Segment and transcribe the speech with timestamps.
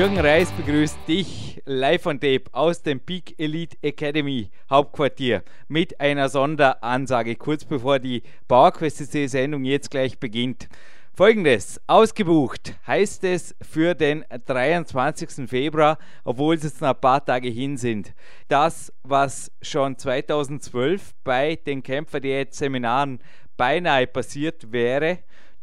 [0.00, 6.30] Jürgen Reis begrüßt dich live on tape aus dem Peak Elite Academy Hauptquartier mit einer
[6.30, 10.70] Sonderansage, kurz bevor die PowerQuest Sendung jetzt gleich beginnt.
[11.12, 15.46] Folgendes, ausgebucht heißt es für den 23.
[15.46, 18.14] Februar, obwohl es jetzt noch ein paar Tage hin sind.
[18.48, 23.18] Das, was schon 2012 bei den Kämpferdiät-Seminaren
[23.58, 25.18] beinahe passiert wäre,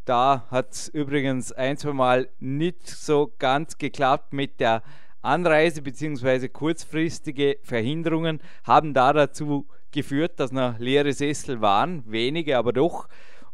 [0.08, 4.82] da hat es übrigens ein, zwei Mal nicht so ganz geklappt mit der
[5.22, 6.48] Anreise bzw.
[6.48, 13.08] kurzfristige Verhinderungen haben da dazu geführt, dass noch leere Sessel waren, wenige aber doch.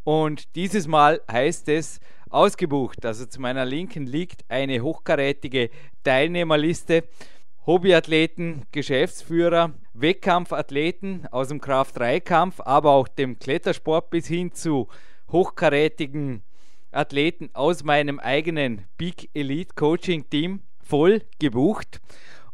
[0.04, 3.06] Und dieses Mal heißt es ausgebucht.
[3.06, 5.70] Also zu meiner Linken liegt eine hochkarätige
[6.04, 7.04] Teilnehmerliste.
[7.66, 14.90] Hobbyathleten, Geschäftsführer, Wettkampfathleten aus dem Kraft-3-Kampf, aber auch dem Klettersport bis hin zu
[15.34, 16.44] hochkarätigen
[16.92, 22.00] Athleten aus meinem eigenen Big Elite Coaching Team voll gebucht.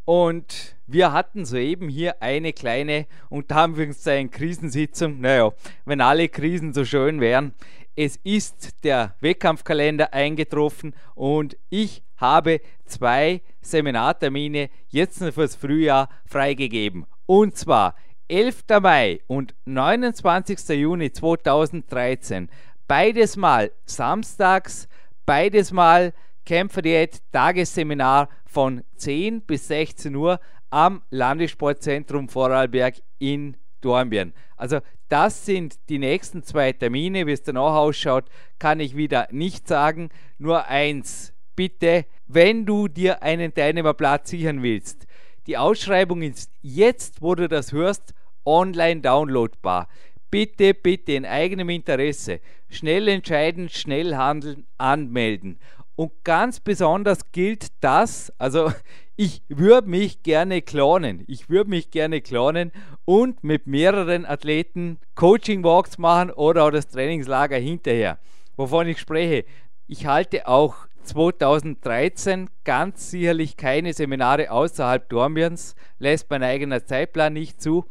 [0.06, 5.20] Und wir hatten soeben hier eine kleine, unter Anführungszeichen, Krisensitzung.
[5.20, 5.52] Naja,
[5.86, 7.54] wenn alle Krisen so schön wären.
[7.96, 17.06] Es ist der Wettkampfkalender eingetroffen und ich habe zwei Seminartermine jetzt fürs Frühjahr freigegeben.
[17.26, 17.96] Und zwar
[18.30, 18.64] 11.
[18.82, 20.70] Mai und 29.
[20.70, 22.50] Juni 2013
[22.90, 24.88] Beides mal samstags,
[25.28, 26.12] beides mal
[26.44, 30.40] Kämpferdiät Tagesseminar von 10 bis 16 Uhr
[30.72, 34.34] am Landessportzentrum Vorarlberg in Dornbirn.
[34.58, 37.28] Also das sind die nächsten zwei Termine.
[37.28, 38.26] Wie es danach ausschaut,
[38.58, 40.10] kann ich wieder nicht sagen.
[40.40, 45.06] Nur eins, bitte, wenn du dir einen Teilnehmerplatz sichern willst.
[45.46, 48.16] Die Ausschreibung ist jetzt, wo du das hörst,
[48.46, 49.88] online downloadbar
[50.32, 55.60] bitte, bitte in eigenem Interesse schnell entscheiden, schnell handeln, anmelden.
[55.96, 58.72] Und ganz besonders gilt das, also
[59.18, 61.26] ich würde mich gerne klonen.
[61.28, 62.72] Ich würde mich gerne klonen
[63.04, 68.18] und mit mehreren Athleten Coaching-Walks machen oder auch das Trainingslager hinterher.
[68.56, 69.44] Wovon ich spreche,
[69.88, 77.62] ich halte auch 2013 ganz sicherlich keine Seminare außerhalb Dornbirns, lässt mein eigener Zeitplan nicht
[77.62, 77.86] zu.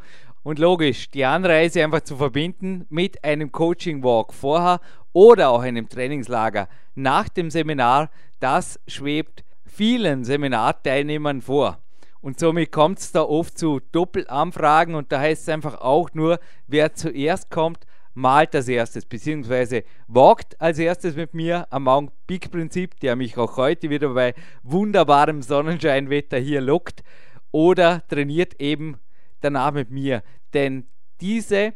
[0.49, 4.81] Und logisch, die Anreise einfach zu verbinden mit einem Coaching Walk vorher
[5.13, 8.09] oder auch einem Trainingslager nach dem Seminar,
[8.41, 11.83] das schwebt vielen Seminarteilnehmern vor.
[12.23, 16.41] Und somit kommt es da oft zu Doppelanfragen und da heißt es einfach auch nur,
[16.67, 17.85] wer zuerst kommt,
[18.15, 23.37] malt als erstes, beziehungsweise walkt als erstes mit mir am Mount Peak Prinzip, der mich
[23.37, 24.33] auch heute wieder bei
[24.63, 27.03] wunderbarem Sonnenscheinwetter hier lockt,
[27.51, 28.99] oder trainiert eben
[29.41, 30.23] danach mit mir.
[30.55, 30.87] Denn
[31.21, 31.75] diese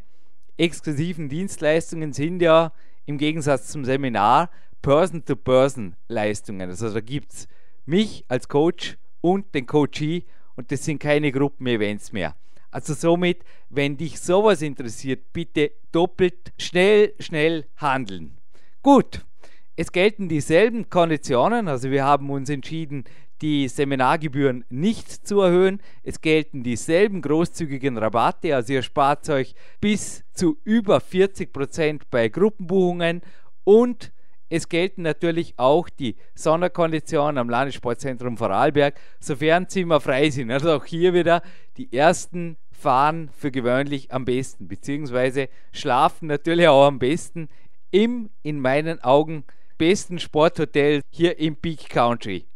[0.56, 2.72] exklusiven Dienstleistungen sind ja
[3.06, 4.50] im Gegensatz zum Seminar
[4.82, 6.68] Person-to-Person-Leistungen.
[6.68, 7.48] Also da gibt es
[7.86, 10.24] mich als Coach und den Coachee
[10.56, 12.36] und das sind keine Gruppenevents mehr.
[12.70, 18.38] Also somit, wenn dich sowas interessiert, bitte doppelt schnell, schnell handeln.
[18.82, 19.24] Gut,
[19.77, 23.05] es gelten dieselben Konditionen, also wir haben uns entschieden,
[23.41, 25.81] die Seminargebühren nicht zu erhöhen.
[26.05, 32.28] Es gelten dieselben großzügigen Rabatte, also ihr spart euch bis zu über 40 Prozent bei
[32.28, 33.22] Gruppenbuchungen
[33.65, 34.12] und
[34.49, 40.50] es gelten natürlich auch die Sonderkonditionen am Landessportzentrum Vorarlberg, sofern Zimmer frei sind.
[40.50, 41.43] Also auch hier wieder
[41.78, 47.49] die ersten fahren für gewöhnlich am besten, beziehungsweise schlafen natürlich auch am besten
[47.91, 49.44] im, in meinen Augen,
[49.82, 52.47] besten Sporthotel hier im Peak Country.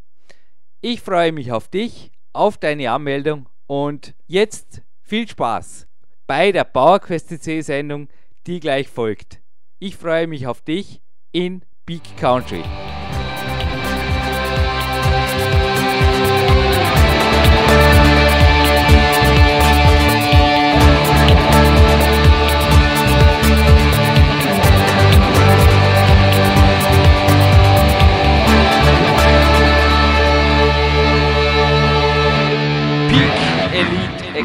[0.80, 5.88] Ich freue mich auf dich, auf deine Anmeldung und jetzt viel Spaß
[6.28, 8.06] bei der PowerQuest CC Sendung,
[8.46, 9.40] die gleich folgt.
[9.80, 11.00] Ich freue mich auf dich
[11.32, 12.62] in Peak Country.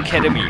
[0.01, 0.42] Academy.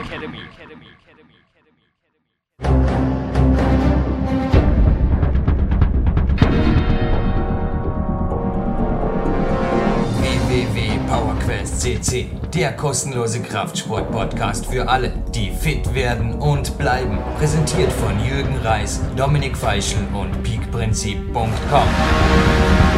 [10.22, 17.18] www.powerquest PowerQuest CC, der kostenlose Kraftsport-Podcast für alle, die fit werden und bleiben.
[17.38, 22.91] Präsentiert von Jürgen Reis, Dominik Feischl und peakprinzip.com.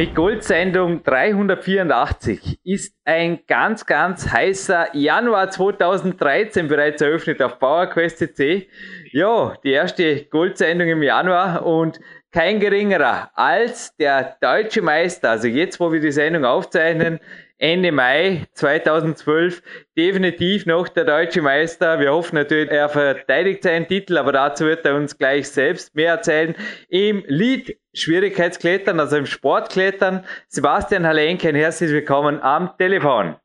[0.00, 8.70] Mit Goldsendung 384 ist ein ganz, ganz heißer Januar 2013 bereits eröffnet auf PowerQuest CC.
[9.12, 12.00] Ja, die erste Goldsendung im Januar und
[12.32, 17.20] kein geringerer als der deutsche Meister, also jetzt, wo wir die Sendung aufzeichnen,
[17.62, 19.62] Ende Mai 2012
[19.94, 22.00] definitiv noch der deutsche Meister.
[22.00, 26.12] Wir hoffen natürlich, er verteidigt seinen Titel, aber dazu wird er uns gleich selbst mehr
[26.12, 26.56] erzählen.
[26.88, 30.24] Im Lead-Schwierigkeitsklettern, also im Sportklettern.
[30.48, 33.36] Sebastian Hallenken, herzlich willkommen am Telefon.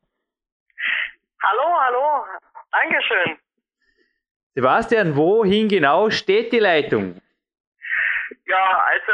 [1.43, 2.25] Hallo, hallo,
[2.71, 3.37] Dankeschön.
[4.53, 7.21] Sebastian, wohin genau steht die Leitung?
[8.45, 9.11] Ja, also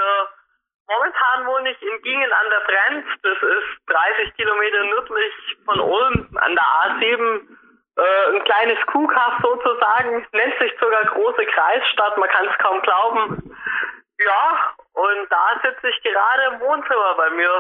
[0.91, 3.05] momentan wohne ich in Gingen an der Brenz.
[3.23, 5.33] Das ist 30 Kilometer nördlich
[5.65, 7.41] von Ulm an der A7.
[7.97, 10.25] Äh, ein kleines Kuhkaff sozusagen.
[10.33, 12.17] Nennt sich sogar große Kreisstadt.
[12.17, 13.55] Man kann es kaum glauben.
[14.19, 17.51] Ja, und da sitze ich gerade im Wohnzimmer bei mir.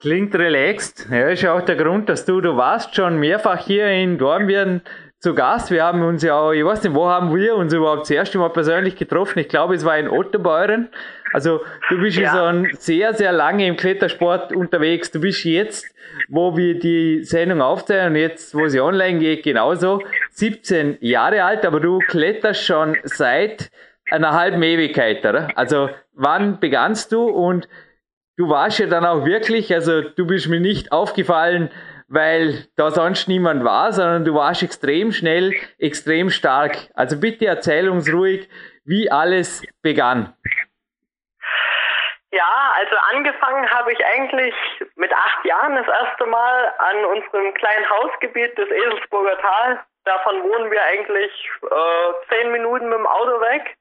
[0.00, 1.08] Klingt relaxed.
[1.10, 4.82] Ja, ist ja auch der Grund, dass du, du warst schon mehrfach hier in Dornbirn
[5.18, 5.70] zu Gast.
[5.70, 8.50] Wir haben uns ja, ich weiß nicht, wo haben wir uns überhaupt das erste Mal
[8.50, 9.38] persönlich getroffen?
[9.38, 10.90] Ich glaube, es war in Otterbeuren.
[11.34, 12.32] Also du bist ja.
[12.32, 15.10] schon sehr, sehr lange im Klettersport unterwegs.
[15.10, 15.92] Du bist jetzt,
[16.28, 20.00] wo wir die Sendung aufzeichnen und jetzt, wo sie online geht, genauso
[20.30, 23.72] 17 Jahre alt, aber du kletterst schon seit
[24.12, 25.48] einer halben Ewigkeit, oder?
[25.56, 27.68] Also wann begannst du und
[28.36, 31.68] du warst ja dann auch wirklich, also du bist mir nicht aufgefallen,
[32.06, 36.90] weil da sonst niemand war, sondern du warst extrem schnell, extrem stark.
[36.94, 38.48] Also bitte erzähl uns ruhig,
[38.84, 40.32] wie alles begann.
[42.34, 44.54] Ja, also angefangen habe ich eigentlich
[44.96, 49.84] mit acht Jahren das erste Mal an unserem kleinen Hausgebiet des Eselsburger Tal.
[50.04, 51.30] Davon wohnen wir eigentlich
[51.62, 53.76] äh, zehn Minuten mit dem Auto weg.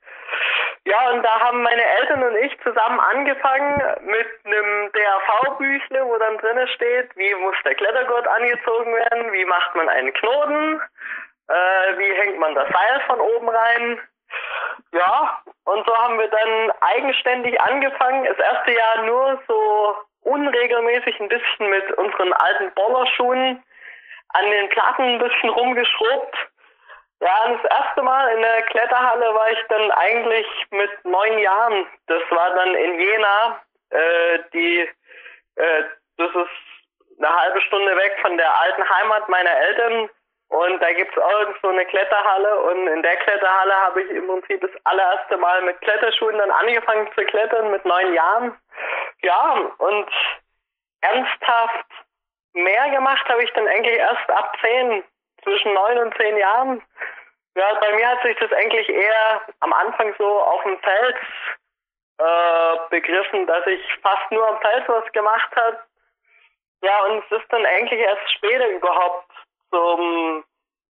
[0.86, 6.38] Ja, und da haben meine Eltern und ich zusammen angefangen mit einem DAV-Büchle, wo dann
[6.38, 10.80] drinnen steht, wie muss der Klettergurt angezogen werden, wie macht man einen Knoten,
[11.48, 14.00] äh, wie hängt man das Seil von oben rein.
[14.92, 18.26] Ja, und so haben wir dann eigenständig angefangen.
[18.26, 23.64] Das erste Jahr nur so unregelmäßig ein bisschen mit unseren alten Bollerschuhen
[24.30, 26.38] an den Platten ein bisschen rumgeschrubbt
[27.24, 31.88] ja, das erste Mal in der Kletterhalle war ich dann eigentlich mit neun Jahren.
[32.08, 33.62] Das war dann in Jena.
[33.92, 34.80] Äh, die,
[35.56, 35.84] äh,
[36.18, 40.10] das ist eine halbe Stunde weg von der alten Heimat meiner Eltern.
[40.54, 42.60] Und da gibt's auch so eine Kletterhalle.
[42.60, 47.10] Und in der Kletterhalle habe ich im Prinzip das allererste Mal mit Kletterschuhen dann angefangen
[47.16, 48.56] zu klettern mit neun Jahren.
[49.24, 50.12] Ja, und
[51.02, 51.88] ernsthaft
[52.54, 55.04] mehr gemacht habe ich dann eigentlich erst ab zehn
[55.42, 56.84] zwischen neun und zehn Jahren.
[57.56, 61.18] Ja, bei mir hat sich das eigentlich eher am Anfang so auf dem Fels
[62.20, 65.80] äh, begriffen, dass ich fast nur am Fels was gemacht habe.
[66.84, 69.33] Ja, und es ist dann eigentlich erst später überhaupt
[69.74, 70.44] zum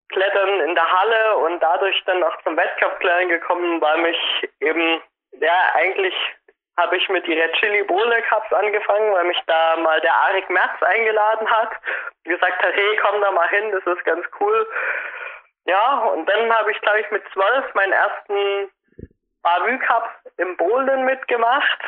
[0.09, 5.01] Klettern in der Halle und dadurch dann auch zum Wettkampfklettern gekommen, weil mich eben,
[5.39, 6.13] ja, eigentlich
[6.77, 10.49] habe ich mit die Red Chili Boulder Cups angefangen, weil mich da mal der Arik
[10.49, 11.71] Merz eingeladen hat
[12.25, 14.67] und gesagt hat, hey, komm da mal hin, das ist ganz cool.
[15.65, 18.71] Ja, und dann habe ich, glaube ich, mit zwölf meinen ersten
[19.43, 21.79] Bavü Cup im Bowlen mitgemacht.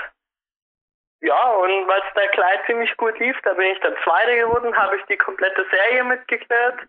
[1.26, 4.78] Ja, und weil es da Kleid ziemlich gut lief, da bin ich dann Zweiter geworden,
[4.78, 6.80] habe ich die komplette Serie mitgeklärt,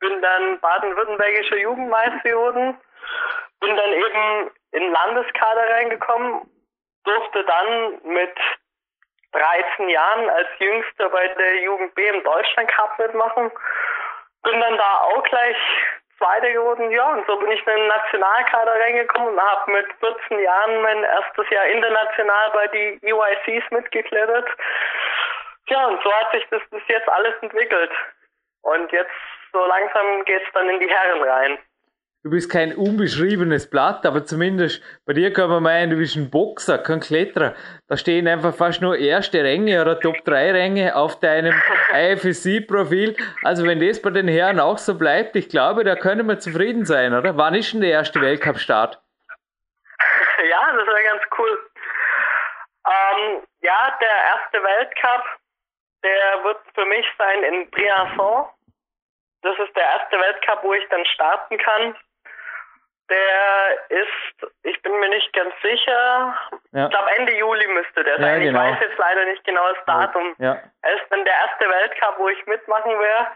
[0.00, 2.78] bin dann baden-württembergischer Jugendmeister geworden,
[3.60, 6.48] bin dann eben in Landeskader reingekommen
[7.08, 8.36] durfte dann mit
[9.32, 13.50] 13 Jahren als Jüngster bei der Jugend B im Deutschland Cup mitmachen.
[14.42, 15.56] Bin dann da auch gleich
[16.18, 20.40] Zweiter geworden, ja, und so bin ich in den Nationalkader reingekommen und habe mit 14
[20.40, 24.48] Jahren mein erstes Jahr international bei die EYCs mitgeklettert.
[25.68, 27.92] Ja, und so hat sich das bis jetzt alles entwickelt.
[28.62, 29.14] Und jetzt
[29.52, 31.58] so langsam geht's dann in die Herren rein
[32.28, 36.30] du bist kein unbeschriebenes Blatt, aber zumindest bei dir kann man meinen, du bist ein
[36.30, 37.54] Boxer, kein Kletterer.
[37.88, 41.54] Da stehen einfach fast nur erste Ränge oder Top 3 Ränge auf deinem
[41.94, 43.16] IFSC-Profil.
[43.44, 46.84] Also wenn das bei den Herren auch so bleibt, ich glaube, da können wir zufrieden
[46.84, 47.34] sein, oder?
[47.38, 49.00] Wann ist denn der erste Weltcup-Start?
[50.48, 51.58] Ja, das wäre ganz cool.
[52.86, 55.24] Ähm, ja, der erste Weltcup,
[56.04, 58.48] der wird für mich sein in Briançon.
[59.42, 61.96] Das ist der erste Weltcup, wo ich dann starten kann.
[63.10, 66.36] Der ist, ich bin mir nicht ganz sicher.
[66.72, 66.84] Ja.
[66.84, 68.40] Ich glaube Ende Juli müsste der Ja, sein.
[68.42, 68.64] genau.
[68.66, 70.34] Ich weiß jetzt leider nicht genau das Datum.
[70.38, 70.60] Ja.
[70.82, 73.28] Es ist dann der erste Weltcup, wo ich mitmachen werde.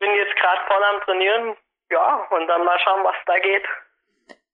[0.00, 1.56] Bin jetzt gerade voll am Trainieren.
[1.90, 3.64] Ja, und dann mal schauen, was da geht.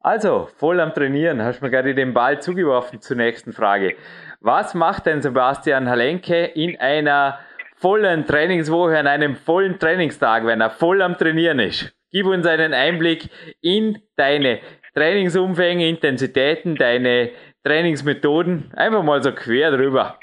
[0.02, 3.96] Also, voll am Trainieren, hast mir gerade den Ball zugeworfen zur nächsten Frage.
[4.40, 7.38] Was macht denn Sebastian Halenke in einer
[7.80, 11.94] vollen Trainingswoche, an einem vollen Trainingstag, wenn er voll am Trainieren ist?
[12.12, 13.28] Gib uns einen Einblick
[13.62, 14.60] in deine
[14.94, 17.32] Trainingsumfänge, Intensitäten, deine
[17.64, 18.72] Trainingsmethoden.
[18.76, 20.18] Einfach mal so quer drüber.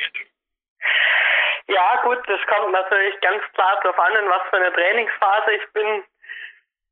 [1.67, 5.74] Ja, gut, das kommt natürlich ganz klar darauf an, in was für eine Trainingsphase ich
[5.74, 6.03] bin.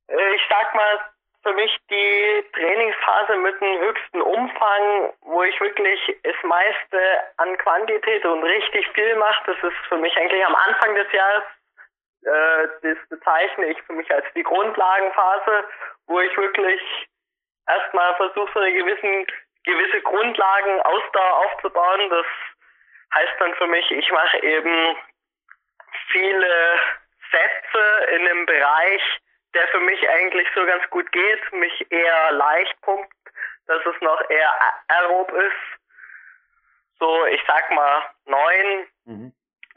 [0.10, 1.00] Äh, Ich sag mal,
[1.44, 7.00] für mich die Trainingsphase mit dem höchsten Umfang, wo ich wirklich das meiste
[7.38, 11.44] an Quantität und richtig viel mache, das ist für mich eigentlich am Anfang des Jahres,
[12.24, 15.66] äh, das bezeichne ich für mich als die Grundlagenphase,
[16.08, 16.82] wo ich wirklich
[17.68, 19.28] erstmal versuche, so eine gewissen,
[19.64, 22.10] gewisse Grundlagen Ausdauer aufzubauen.
[22.10, 22.26] Das
[23.16, 24.98] heißt dann für mich, ich mache eben
[26.12, 26.80] viele
[27.32, 29.20] Sätze in einem Bereich,
[29.54, 33.12] der für mich eigentlich so ganz gut geht, mich eher leicht pumpt,
[33.68, 34.54] dass es noch eher
[34.88, 35.80] aerob ist.
[37.00, 38.88] So, ich sag mal neun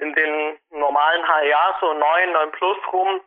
[0.00, 3.21] in den normalen HRA, so neun, neun plus rum.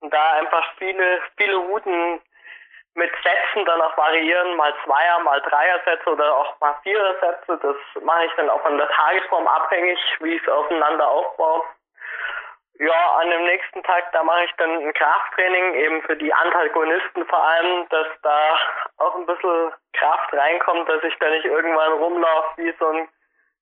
[0.00, 2.20] Und da einfach viele, viele Routen
[2.94, 7.58] mit Sätzen dann auch variieren, mal Zweier, mal Dreier-Sätze oder auch mal Vierer-Sätze.
[7.62, 11.62] Das mache ich dann auch von der Tagesform abhängig, wie ich es aufeinander aufbaue.
[12.78, 17.24] Ja, an dem nächsten Tag, da mache ich dann ein Krafttraining, eben für die Antagonisten
[17.26, 18.58] vor allem, dass da
[18.98, 23.08] auch ein bisschen Kraft reinkommt, dass ich da nicht irgendwann rumlaufe wie so ein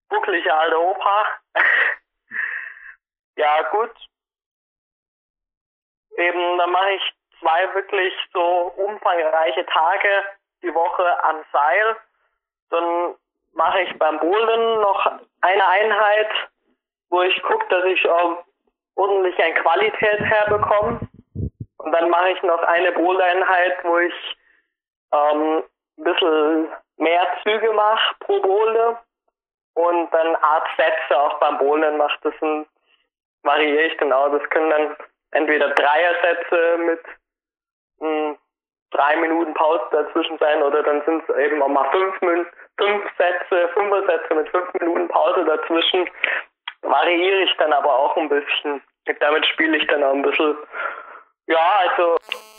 [0.09, 1.27] buckliger alter Opa.
[3.37, 3.91] ja, gut.
[6.17, 10.25] Eben, dann mache ich zwei wirklich so umfangreiche Tage
[10.63, 11.97] die Woche am Seil.
[12.71, 13.15] Dann
[13.53, 16.31] mache ich beim Bowlen noch eine Einheit,
[17.11, 18.45] wo ich gucke, dass ich auch
[18.97, 21.01] ordentlich an Qualität herbekomme.
[21.79, 24.15] Und dann mache ich noch eine Bowl-Einheit, wo ich
[25.13, 25.65] ähm,
[25.99, 28.99] ein bisschen mehr Züge mache pro Bowle
[29.75, 32.19] und dann Art Sätze auch beim Bowlen mache.
[32.23, 32.67] Das sind,
[33.45, 34.29] variiere ich genau.
[34.29, 34.97] Das können dann
[35.31, 37.01] entweder Dreier-Sätze mit
[38.01, 38.37] mh,
[38.91, 43.69] drei Minuten Pause dazwischen sein oder dann sind es eben auch mal fünf, fünf Sätze,
[43.75, 46.09] Fünfer-Sätze mit fünf Minuten Pause dazwischen.
[46.83, 48.83] Variiere ich dann aber auch ein bisschen.
[49.21, 50.57] Damit spiele ich dann auch ein bisschen.
[51.47, 52.19] Ja, also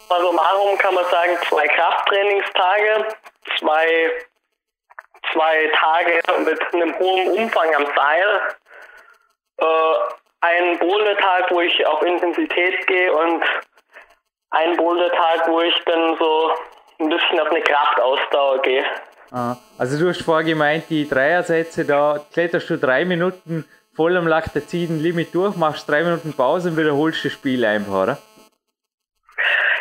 [0.10, 3.08] also Marum kann man sagen, zwei Krafttrainingstage,
[3.58, 4.12] zwei,
[5.32, 8.56] zwei Tage mit einem hohen Umfang am Seil,
[9.58, 9.96] äh,
[10.46, 13.44] ein Bouldertag, wo ich auf Intensität gehe und
[14.52, 16.52] ein Bouldertag, wo ich dann so
[17.00, 18.84] ein bisschen auf eine Kraftausdauer gehe.
[19.32, 24.28] Ah, Also du hast vorher gemeint, die Dreiersätze, da kletterst du drei Minuten voll am
[24.28, 28.18] Laktaziden Limit durch, machst drei Minuten Pause und wiederholst das Spiel einfach, oder?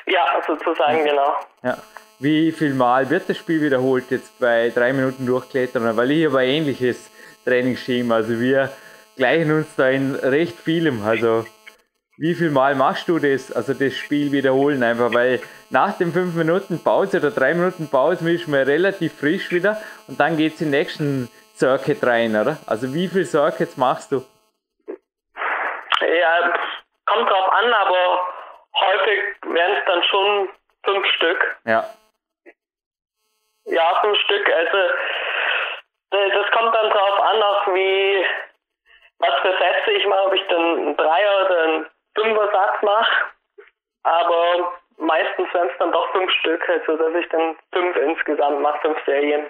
[0.06, 1.34] Ja, sozusagen, genau.
[1.62, 1.76] Ja.
[2.20, 5.96] Wie viel Mal wird das Spiel wiederholt jetzt bei drei Minuten durchklettern?
[5.96, 7.10] Weil ich habe ein ähnliches
[7.44, 8.16] Trainingsschema.
[8.16, 8.70] Also wir
[9.16, 11.04] gleichen uns da in recht vielem.
[11.04, 11.44] Also
[12.16, 13.52] wie viel Mal machst du das?
[13.52, 15.40] Also das Spiel wiederholen einfach, weil
[15.70, 20.20] nach den fünf Minuten Pause oder drei Minuten Pause ist man relativ frisch wieder und
[20.20, 22.58] dann geht's in den nächsten Circuit rein, oder?
[22.66, 24.24] Also wie viele Circuits machst du?
[24.86, 26.52] Ja,
[27.06, 28.20] kommt drauf an, aber
[28.80, 30.48] häufig wären es dann schon
[30.84, 31.56] fünf Stück.
[31.64, 31.84] Ja.
[33.66, 34.48] Ja, fünf Stück.
[34.52, 34.76] Also
[36.10, 38.24] äh, das kommt dann drauf an, auch wie
[39.26, 43.12] was für Sätze ich mache, ob ich dann einen Dreier oder einen Fünfer Satz mache.
[44.02, 48.80] Aber meistens wären es dann doch fünf Stück, also dass ich dann fünf insgesamt mache,
[48.82, 49.46] fünf Serien.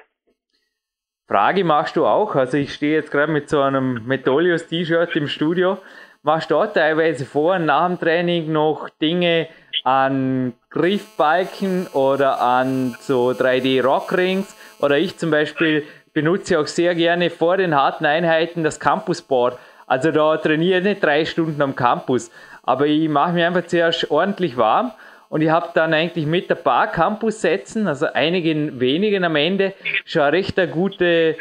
[1.27, 2.35] Frage machst du auch?
[2.35, 5.79] Also ich stehe jetzt gerade mit so einem Metolius T-Shirt im Studio.
[6.23, 9.49] Machst du dort teilweise vor und nach dem Training noch Dinge
[9.85, 14.57] an Griffbalken oder an so 3D Rockrings?
[14.81, 19.59] Oder ich zum Beispiel benutze auch sehr gerne vor den harten Einheiten das Campusboard.
[19.87, 22.31] Also da trainiere ich nicht drei Stunden am Campus,
[22.63, 24.93] aber ich mache mich einfach zuerst ordentlich warm
[25.29, 29.75] und ich habe dann eigentlich mit ein paar Campus-Sätzen, also einigen wenigen am Ende,
[30.07, 31.37] schon eine recht eine gute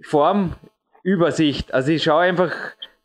[0.00, 1.74] Formübersicht.
[1.74, 2.52] Also ich schaue einfach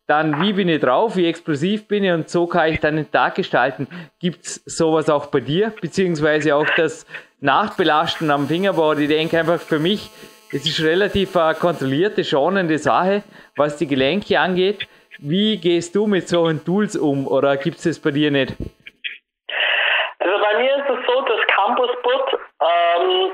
[0.06, 3.10] dann, wie bin ich drauf, wie explosiv bin ich und so kann ich dann den
[3.10, 3.88] Tag gestalten.
[4.20, 7.06] Gibt es sowas auch bei dir, beziehungsweise auch das
[7.40, 9.00] Nachbelasten am Fingerboard?
[9.00, 10.10] Ich denke einfach für mich,
[10.52, 13.22] es ist relativ eine kontrollierte, schonende Sache,
[13.56, 14.86] was die Gelenke angeht.
[15.18, 18.54] Wie gehst du mit solchen Tools um oder gibt es das bei dir nicht?
[20.18, 23.32] Also bei mir ist es so, das Campusboot, ähm,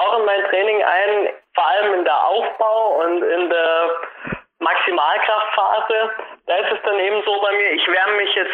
[0.00, 3.90] auch in mein Training ein, vor allem in der Aufbau und in der
[4.58, 6.10] Maximalkraftphase.
[6.46, 8.52] Da ist es dann eben so bei mir, ich wärme mich jetzt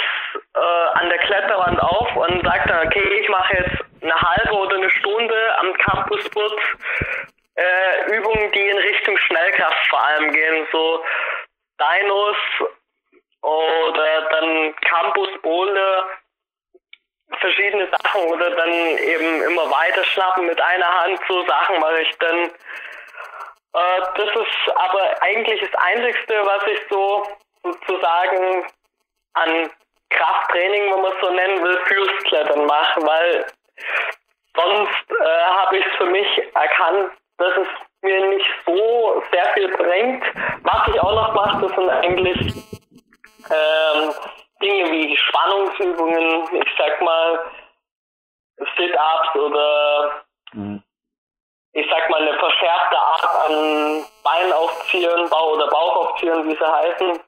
[0.55, 4.77] äh, an der Kletterwand auf und sage dann, okay, ich mache jetzt eine halbe oder
[4.77, 6.61] eine Stunde am Campusputz
[7.57, 11.05] äh, Übungen, die in Richtung Schnellkraft vor allem gehen, so
[11.79, 12.37] Dinos
[13.41, 16.05] oder dann Campus Boulder,
[17.39, 22.19] verschiedene Sachen oder dann eben immer weiter schnappen mit einer Hand, so Sachen mache ich
[22.19, 22.51] dann.
[23.73, 27.27] Äh, das ist aber eigentlich das Einzigste, was ich so
[27.63, 28.67] sozusagen
[29.35, 29.71] an
[30.11, 33.47] Krafttraining, wenn man es so nennen will, fürs Klettern mache, weil
[34.55, 37.69] sonst äh, habe ich es für mich erkannt, dass es
[38.03, 40.25] mir nicht so sehr viel bringt.
[40.63, 42.39] Was ich auch noch mache, das sind eigentlich
[43.51, 44.15] ähm,
[44.63, 47.51] Dinge wie Spannungsübungen, ich sag mal
[48.57, 50.83] Sit-ups oder mhm.
[51.73, 56.73] ich sag mal eine verschärfte Art an Bein aufziehen, Bauch oder Bauch aufziehen, wie sie
[56.73, 57.21] heißen.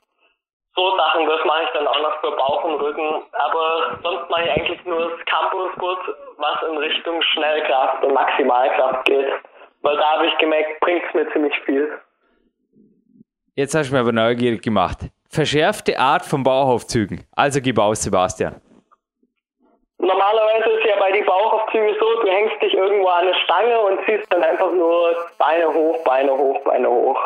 [0.78, 3.24] So Sachen, das mache ich dann auch noch für Bauch und Rücken.
[3.32, 5.98] Aber sonst mache ich eigentlich nur das Campusgurt,
[6.36, 9.26] was in Richtung Schnellkraft und Maximalkraft geht.
[9.82, 11.98] Weil da habe ich gemerkt, bringt es mir ziemlich viel.
[13.56, 14.98] Jetzt hast du mir aber neugierig gemacht.
[15.28, 17.26] Verschärfte Art von Bauchaufzügen.
[17.34, 18.60] Also gib aus, Sebastian.
[19.98, 23.98] Normalerweise ist ja bei den Bauchaufzügen so, du hängst dich irgendwo an eine Stange und
[24.06, 27.18] ziehst dann einfach nur Beine hoch, Beine hoch, Beine hoch.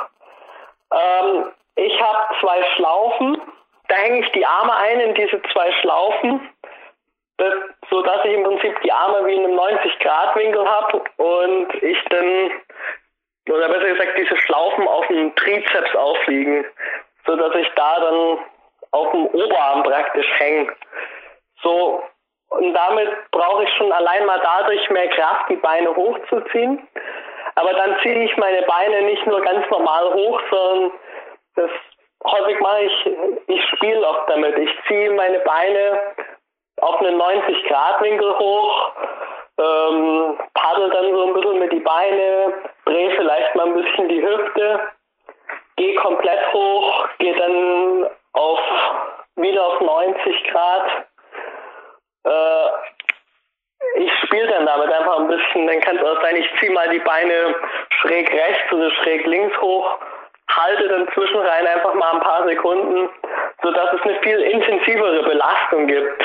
[0.91, 3.41] Ähm, ich habe zwei Schlaufen,
[3.89, 6.49] da hänge ich die Arme ein in diese zwei Schlaufen,
[7.39, 7.55] das,
[7.91, 12.51] so dass ich im Prinzip die Arme wie in einem 90-Grad-Winkel habe und ich dann,
[13.51, 16.65] oder besser gesagt, diese Schlaufen auf dem Trizeps aufliegen
[17.27, 18.39] so dass ich da dann
[18.91, 20.73] auf dem Oberarm praktisch hänge.
[21.63, 22.03] So,
[22.49, 26.87] und damit brauche ich schon allein mal dadurch mehr Kraft, die Beine hochzuziehen.
[27.55, 30.93] Aber dann ziehe ich meine Beine nicht nur ganz normal hoch, sondern
[31.57, 31.71] das
[32.25, 33.11] häufig mache ich,
[33.47, 34.59] ich spiele oft damit.
[34.59, 36.01] Ich ziehe meine Beine
[36.81, 38.93] auf einen 90-Grad-Winkel hoch,
[39.59, 44.23] ähm, paddel dann so ein bisschen mit die Beine, drehe vielleicht mal ein bisschen die
[44.23, 44.81] Hüfte
[45.77, 48.61] gehe komplett hoch, gehe dann auf
[49.37, 51.07] wieder auf 90 Grad.
[52.25, 52.69] Äh,
[53.97, 56.89] ich spiele dann damit einfach ein bisschen, dann kann es auch sein, ich ziehe mal
[56.91, 57.55] die Beine
[58.01, 59.99] schräg rechts oder schräg links hoch,
[60.57, 63.09] halte dann zwischenrein einfach mal ein paar Sekunden,
[63.63, 66.23] sodass es eine viel intensivere Belastung gibt.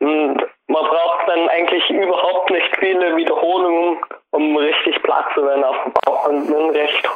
[0.00, 0.36] Und
[0.68, 3.98] man braucht dann eigentlich überhaupt nicht viele Wiederholungen,
[4.30, 7.08] um richtig Platz zu werden auf dem Bauch und einen recht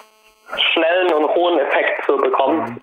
[0.72, 2.80] schnellen und hohen Effekt zu bekommen.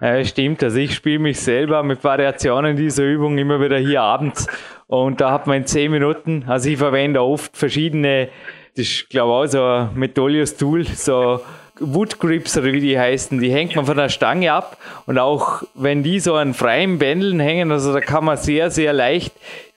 [0.00, 0.62] Ja, stimmt.
[0.62, 4.46] Also ich spiele mich selber mit Variationen dieser Übung immer wieder hier abends
[4.86, 8.30] und da hat man in 10 Minuten, also ich verwende oft verschiedene,
[8.76, 11.40] das ist glaube ich auch so ein Metolius Tool, so
[11.80, 15.62] Wood Grips oder wie die heißen, die hängt man von der Stange ab und auch
[15.74, 19.32] wenn die so an freien Bändeln hängen, also da kann man sehr, sehr leicht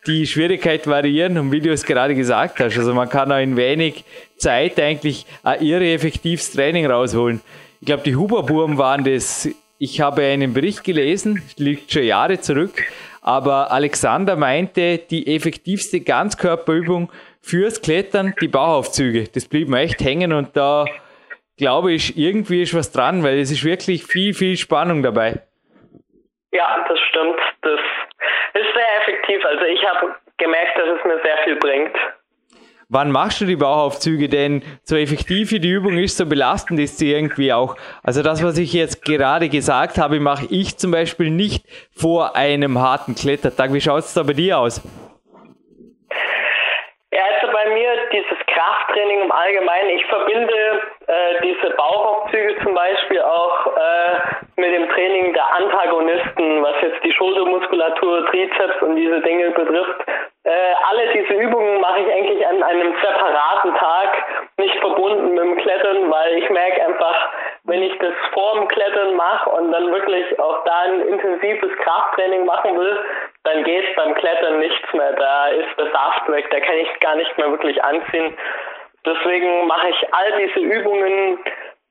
[0.05, 3.55] die Schwierigkeit variieren und wie du es gerade gesagt hast, also man kann auch in
[3.55, 4.03] wenig
[4.37, 7.41] Zeit eigentlich ein irre effektives Training rausholen.
[7.79, 12.83] Ich glaube, die Huberburm waren das, ich habe einen Bericht gelesen, liegt schon Jahre zurück,
[13.21, 17.09] aber Alexander meinte, die effektivste Ganzkörperübung
[17.41, 19.29] fürs Klettern, die Bauaufzüge.
[19.33, 20.85] Das blieb mir echt hängen und da
[21.57, 25.41] glaube ich, irgendwie ist was dran, weil es ist wirklich viel, viel Spannung dabei.
[26.51, 27.39] Ja, das stimmt.
[27.61, 27.79] Das
[28.53, 29.43] ist sehr effektiv.
[29.45, 31.95] Also ich habe gemerkt, dass es mir sehr viel bringt.
[32.89, 34.61] Wann machst du die Bauchaufzüge denn?
[34.83, 37.75] So effektiv wie die Übung ist, so belastend ist sie irgendwie auch.
[38.03, 42.77] Also das, was ich jetzt gerade gesagt habe, mache ich zum Beispiel nicht vor einem
[42.79, 43.73] harten Klettertag.
[43.73, 44.83] Wie schaut es da bei dir aus?
[47.11, 53.21] Ja, also bei mir dieses Krafttraining im Allgemeinen, ich verbinde äh, diese Bauchaufzüge zum Beispiel
[53.21, 59.51] auch äh, mit dem Training der Antagonisten, was jetzt die Schultermuskulatur, Trizeps und diese Dinge
[59.51, 60.05] betrifft.
[60.45, 60.51] Äh,
[60.89, 64.09] alle diese Übungen mache ich eigentlich an einem separaten Tag,
[64.57, 67.29] nicht verbunden mit dem Klettern, weil ich merke einfach,
[67.65, 72.45] wenn ich das vor dem Klettern mache und dann wirklich auch da ein intensives Krafttraining
[72.45, 72.99] machen will,
[73.43, 75.13] dann geht beim Klettern nichts mehr.
[75.13, 78.35] Da ist der Saft weg, da kann ich gar nicht mehr wirklich anziehen.
[79.05, 81.39] Deswegen mache ich all diese Übungen,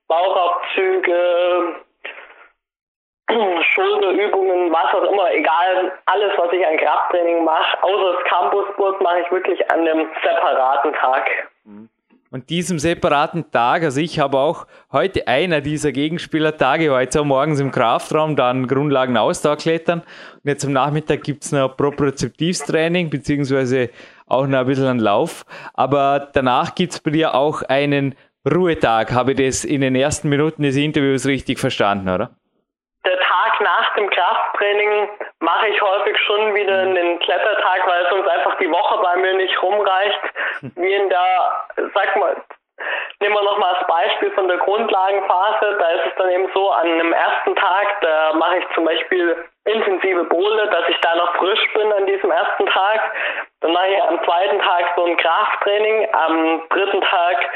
[0.07, 1.75] Bauchabzüge,
[3.73, 9.21] Schulterübungen, was auch immer, egal, alles, was ich an Krafttraining mache, außer das Campusboot, mache
[9.21, 11.29] ich wirklich an einem separaten Tag.
[11.63, 11.89] Mhm.
[12.33, 17.69] Und diesem separaten Tag, also ich habe auch heute einer dieser Gegenspielertage, heute morgens im
[17.69, 19.99] Kraftraum, dann Grundlagen Ausdauerklettern.
[19.99, 23.91] Und jetzt am Nachmittag gibt es noch Propriozeptivstraining, beziehungsweise
[24.33, 25.45] auch noch ein bisschen einen Lauf.
[25.73, 28.15] Aber danach gibt es bei dir auch einen
[28.45, 29.13] Ruhetag.
[29.13, 32.31] Habe ich das in den ersten Minuten des Interviews richtig verstanden, oder?
[33.05, 38.57] Der Tag nach dem Krafttraining mache ich häufig schon wieder einen Klettertag, weil sonst einfach
[38.59, 40.19] die Woche bei mir nicht rumreicht.
[40.75, 42.35] Wie in der, sag mal,
[43.19, 45.77] Nehmen wir nochmal das Beispiel von der Grundlagenphase.
[45.79, 49.45] Da ist es dann eben so, an einem ersten Tag, da mache ich zum Beispiel
[49.65, 53.11] intensive Bowle, dass ich da noch frisch bin an diesem ersten Tag.
[53.61, 56.13] Dann mache ich am zweiten Tag so ein Krafttraining.
[56.13, 57.49] Am dritten Tag,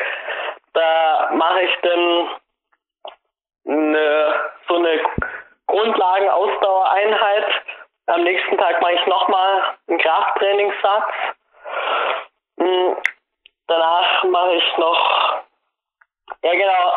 [0.73, 2.29] da mache ich dann
[3.67, 4.35] eine,
[4.67, 5.01] so eine
[5.67, 7.45] Grundlagenausdauereinheit.
[8.07, 11.13] Am nächsten Tag mache ich nochmal einen Krafttrainingssatz.
[13.67, 15.43] Danach mache ich noch,
[16.41, 16.93] ja genau,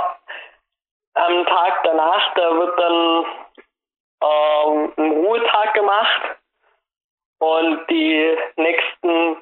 [1.14, 3.26] am Tag danach, da wird dann
[4.22, 6.22] ähm, ein Ruhetag gemacht
[7.40, 9.36] und die nächsten,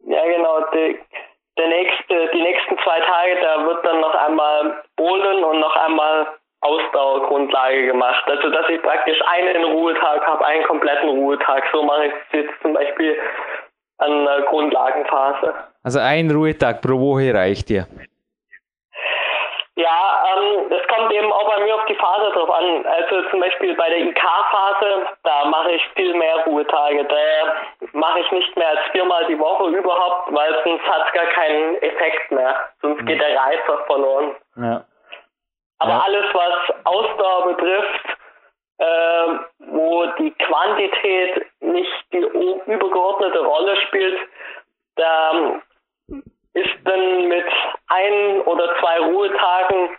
[0.00, 1.00] ja genau, die,
[1.58, 6.38] der nächste, die nächsten zwei Tage, da wird dann noch einmal Bowlen und noch einmal
[6.60, 8.24] Ausdauergrundlage gemacht.
[8.26, 11.64] Also dass ich praktisch einen Ruhetag habe, einen kompletten Ruhetag.
[11.72, 13.18] So mache ich es jetzt zum Beispiel
[13.98, 15.54] an der Grundlagenphase.
[15.82, 17.86] Also ein Ruhetag pro Woche reicht dir?
[19.76, 22.86] Ja, ähm, das kommt eben auch bei mir auf die Phase drauf an.
[22.86, 27.04] Also zum Beispiel bei der IK-Phase, da mache ich viel mehr Ruhetage.
[27.04, 31.26] Da mache ich nicht mehr als viermal die Woche überhaupt, weil sonst hat es gar
[31.26, 32.56] keinen Effekt mehr.
[32.80, 33.06] Sonst mhm.
[33.06, 34.34] geht der Reiz verloren.
[34.56, 34.84] Ja.
[35.78, 36.02] Aber ja.
[36.06, 38.15] alles, was Ausdauer betrifft,
[38.78, 38.84] äh,
[39.58, 44.18] wo die Quantität nicht die übergeordnete Rolle spielt,
[44.96, 45.60] da
[46.54, 47.44] ist dann mit
[47.88, 49.96] ein oder zwei Ruhetagen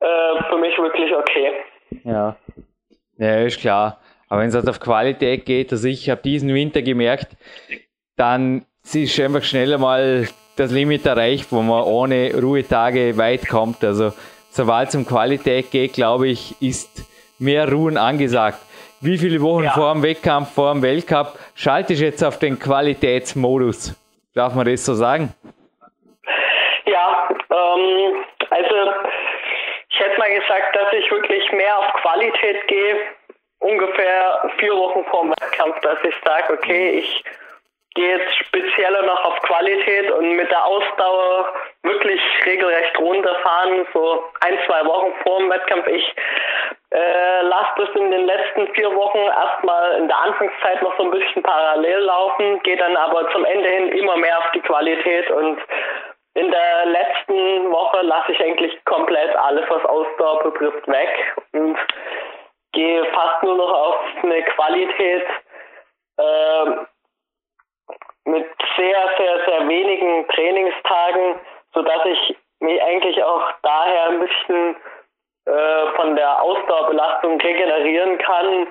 [0.00, 1.52] äh, für mich wirklich okay.
[2.04, 2.36] Ja,
[3.16, 4.00] ja ist klar.
[4.28, 7.36] Aber wenn es halt auf Qualität geht, also ich habe diesen Winter gemerkt,
[8.16, 13.84] dann ist einfach schneller mal das Limit erreicht, wo man ohne Ruhetage weit kommt.
[13.84, 14.12] Also
[14.50, 17.04] sobald es um Qualität geht, glaube ich, ist
[17.38, 18.58] mehr Ruhen angesagt.
[19.00, 19.70] Wie viele Wochen ja.
[19.70, 23.94] vor dem Wettkampf, vor dem Weltcup schaltest du jetzt auf den Qualitätsmodus?
[24.34, 25.34] Darf man das so sagen?
[26.86, 28.74] Ja, ähm, also
[29.90, 32.96] ich hätte mal gesagt, dass ich wirklich mehr auf Qualität gehe,
[33.58, 37.24] ungefähr vier Wochen vor dem Wettkampf, dass ich sage, okay, ich
[37.94, 44.58] gehe jetzt spezieller noch auf Qualität und mit der Ausdauer wirklich regelrecht runterfahren, so ein,
[44.66, 45.86] zwei Wochen vor dem Wettkampf.
[45.88, 46.14] Ich
[46.90, 51.10] äh, lasse das in den letzten vier Wochen erstmal in der Anfangszeit noch so ein
[51.10, 55.58] bisschen parallel laufen, gehe dann aber zum Ende hin immer mehr auf die Qualität und
[56.34, 61.78] in der letzten Woche lasse ich eigentlich komplett alles, was Ausdauer betrifft, weg und
[62.72, 65.24] gehe fast nur noch auf eine Qualität,
[66.18, 66.64] äh,
[68.26, 71.40] mit sehr, sehr, sehr wenigen Trainingstagen,
[71.76, 74.76] sodass ich mich eigentlich auch daher ein bisschen
[75.44, 78.66] äh, von der Ausdauerbelastung regenerieren kann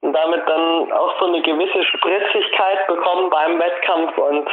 [0.00, 4.48] und damit dann auch so eine gewisse Spritzigkeit bekommen beim Wettkampf und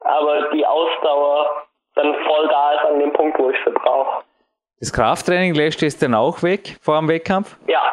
[0.00, 4.24] aber die Ausdauer dann voll da ist an dem Punkt, wo ich sie brauche.
[4.80, 7.56] Das Krafttraining lässt du jetzt dann auch weg vor dem Wettkampf?
[7.68, 7.92] Ja.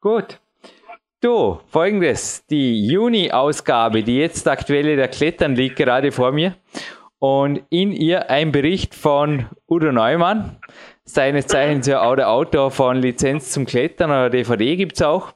[0.00, 0.38] Gut.
[1.20, 6.54] Du, folgendes, die Juni-Ausgabe, die jetzt aktuelle der Klettern liegt gerade vor mir
[7.24, 10.58] und in ihr ein Bericht von Udo Neumann,
[11.06, 15.32] seines Zeichens ja auch der Autor von Lizenz zum Klettern oder DVD gibt es auch.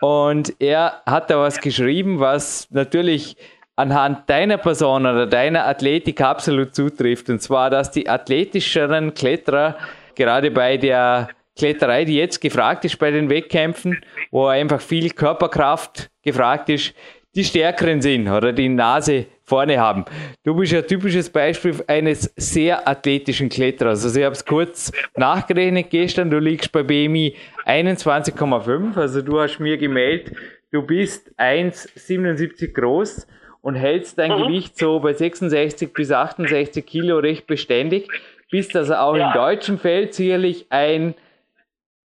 [0.00, 3.36] Und er hat da was geschrieben, was natürlich
[3.74, 7.28] anhand deiner Person oder deiner Athletik absolut zutrifft.
[7.28, 9.76] Und zwar, dass die athletischeren Kletterer
[10.14, 16.10] gerade bei der Kletterei, die jetzt gefragt ist bei den Wettkämpfen, wo einfach viel Körperkraft
[16.22, 16.94] gefragt ist,
[17.34, 20.04] die stärkeren sind oder die Nase vorne haben.
[20.44, 24.04] Du bist ein typisches Beispiel eines sehr athletischen Kletterers.
[24.04, 27.34] Also ich habe es kurz nachgerechnet gestern, du liegst bei BMI
[27.66, 30.34] 21,5, also du hast mir gemeldet,
[30.70, 33.26] du bist 1,77 groß
[33.60, 34.46] und hältst dein mhm.
[34.46, 38.08] Gewicht so bei 66 bis 68 Kilo recht beständig,
[38.50, 39.28] bist also auch ja.
[39.28, 41.14] im deutschen Feld sicherlich ein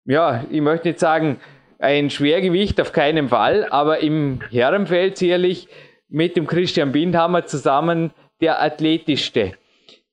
[0.10, 1.40] ja, ich möchte nicht sagen,
[1.80, 5.68] ein Schwergewicht auf keinen Fall, aber im Herrenfeld sicherlich
[6.10, 8.12] mit dem Christian Bindhammer zusammen
[8.42, 9.54] der athletischste.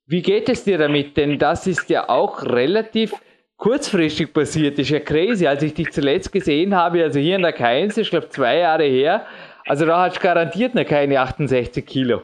[0.06, 1.16] Wie geht es dir damit?
[1.16, 3.12] Denn das ist ja auch relativ
[3.56, 4.74] kurzfristig passiert.
[4.78, 5.46] Das ist ja crazy.
[5.46, 8.84] Als ich dich zuletzt gesehen habe, also hier in der Keins, ich glaube zwei Jahre
[8.84, 9.26] her,
[9.66, 12.22] also da hast du garantiert noch keine 68 Kilo.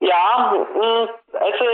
[0.00, 1.64] Ja, mm, also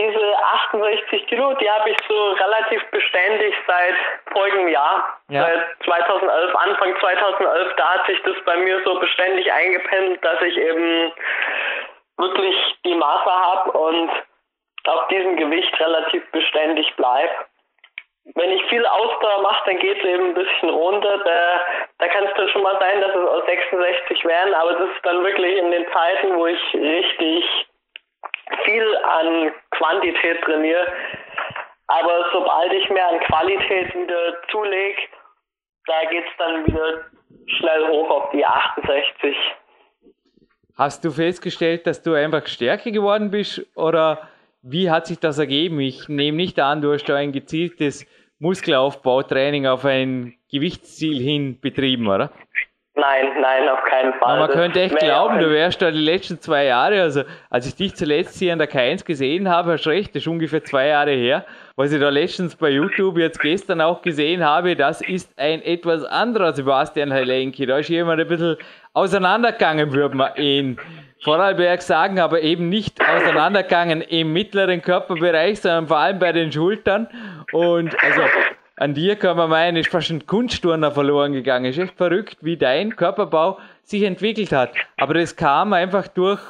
[0.00, 3.94] diese 68 Kilo, die habe ich so relativ beständig seit
[4.32, 5.20] folgendem Jahr.
[5.28, 5.44] Ja.
[5.44, 10.56] Seit 2011, Anfang 2011, da hat sich das bei mir so beständig eingependelt, dass ich
[10.56, 11.12] eben
[12.16, 14.10] wirklich die Maße habe und
[14.86, 17.32] auf diesem Gewicht relativ beständig bleibe.
[18.34, 21.18] Wenn ich viel Ausdauer mache, dann geht es eben ein bisschen runter.
[21.18, 21.60] Da,
[21.98, 25.04] da kann es dann schon mal sein, dass es aus 66 werden, aber das ist
[25.04, 27.69] dann wirklich in den Zeiten, wo ich richtig
[28.64, 30.86] viel an Quantität trainiere.
[31.86, 35.02] Aber sobald ich mehr an Qualität wieder zulege,
[35.86, 37.04] da geht es dann wieder
[37.58, 39.36] schnell hoch auf die 68.
[40.76, 44.28] Hast du festgestellt, dass du einfach stärker geworden bist oder
[44.62, 45.80] wie hat sich das ergeben?
[45.80, 48.06] Ich nehme nicht an, du hast da ein gezieltes
[48.38, 52.30] Muskelaufbautraining auf ein Gewichtsziel hin betrieben, oder?
[53.00, 54.28] Nein, nein, auf keinen Fall.
[54.28, 57.74] Aber man könnte echt glauben, du wärst da die letzten zwei Jahre, also als ich
[57.74, 61.12] dich zuletzt hier an der K1 gesehen habe, hast recht, das ist ungefähr zwei Jahre
[61.12, 61.46] her.
[61.76, 66.04] Was ich da letztens bei YouTube jetzt gestern auch gesehen habe, das ist ein etwas
[66.04, 67.64] anderer Sebastian Helenki.
[67.64, 68.58] Da ist jemand ein bisschen
[68.92, 70.76] auseinandergegangen, würde man in
[71.22, 77.08] Vorarlberg sagen, aber eben nicht auseinandergegangen im mittleren Körperbereich, sondern vor allem bei den Schultern.
[77.52, 78.22] Und also
[78.80, 81.66] an dir kann man meinen, ist fast ein Kunstturner verloren gegangen.
[81.66, 84.70] Ist echt verrückt, wie dein Körperbau sich entwickelt hat.
[84.96, 86.40] Aber das kam einfach durch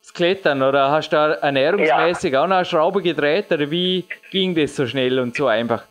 [0.00, 2.42] das Klettern oder hast du da ernährungsmäßig ja.
[2.42, 5.84] auch noch eine Schraube gedreht oder wie ging das so schnell und so einfach?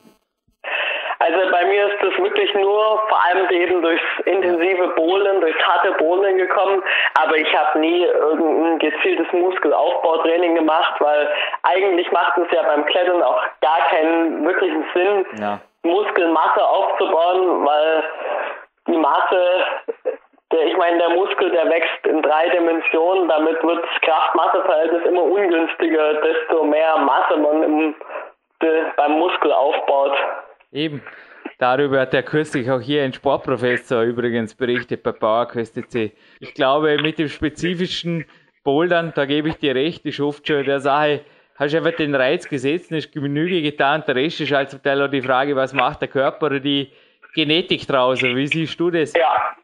[1.19, 5.93] Also bei mir ist das wirklich nur vor allem eben durchs intensive Bohlen, durchs harte
[5.93, 6.81] Bohlen gekommen,
[7.23, 11.29] aber ich habe nie irgendein gezieltes Muskelaufbautraining gemacht, weil
[11.61, 15.59] eigentlich macht es ja beim Klettern auch gar keinen wirklichen Sinn, ja.
[15.83, 18.03] Muskelmasse aufzubauen, weil
[18.87, 19.41] die Masse,
[20.51, 25.23] der, ich meine, der Muskel, der wächst in drei Dimensionen, damit wird das Kraft-Masse-Verhältnis immer
[25.23, 27.95] ungünstiger, desto mehr Masse man im,
[28.61, 30.15] de, beim Muskel aufbaut.
[30.71, 31.03] Eben.
[31.59, 36.11] Darüber hat er kürzlich auch hier ein Sportprofessor übrigens berichtet bei PowerQuest.c.
[36.39, 38.25] Ich glaube, mit dem spezifischen
[38.63, 41.21] Bouldern, da gebe ich dir recht, ist oft schon der Sache
[41.55, 44.03] hast einfach den Reiz gesetzt und hast Genüge getan.
[44.07, 46.91] Der Rest ist halt zum Teil auch die Frage, was macht der Körper oder die
[47.33, 48.21] Genetik draus?
[48.21, 49.13] Wie siehst du das?
[49.13, 49.55] Ja.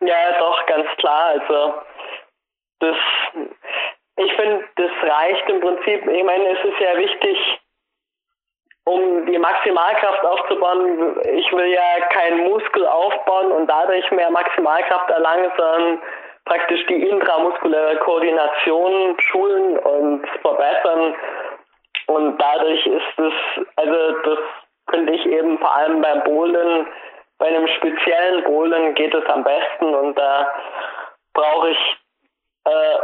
[0.00, 1.40] Ja, doch, ganz klar.
[1.40, 1.74] Also,
[2.80, 2.96] das,
[4.16, 6.06] ich finde, das reicht im Prinzip.
[6.06, 7.60] Ich meine, es ist ja wichtig,
[8.84, 11.20] um die Maximalkraft aufzubauen.
[11.34, 15.98] Ich will ja keinen Muskel aufbauen und dadurch mehr Maximalkraft erlangen, sondern
[16.48, 21.14] praktisch die intramuskuläre Koordination schulen und verbessern.
[22.06, 23.32] Und dadurch ist es,
[23.76, 24.38] also das
[24.90, 26.86] finde ich eben vor allem beim Bowlen,
[27.38, 30.50] bei einem speziellen Bowlen geht es am besten und da
[31.34, 31.96] brauche ich
[32.64, 32.98] äh,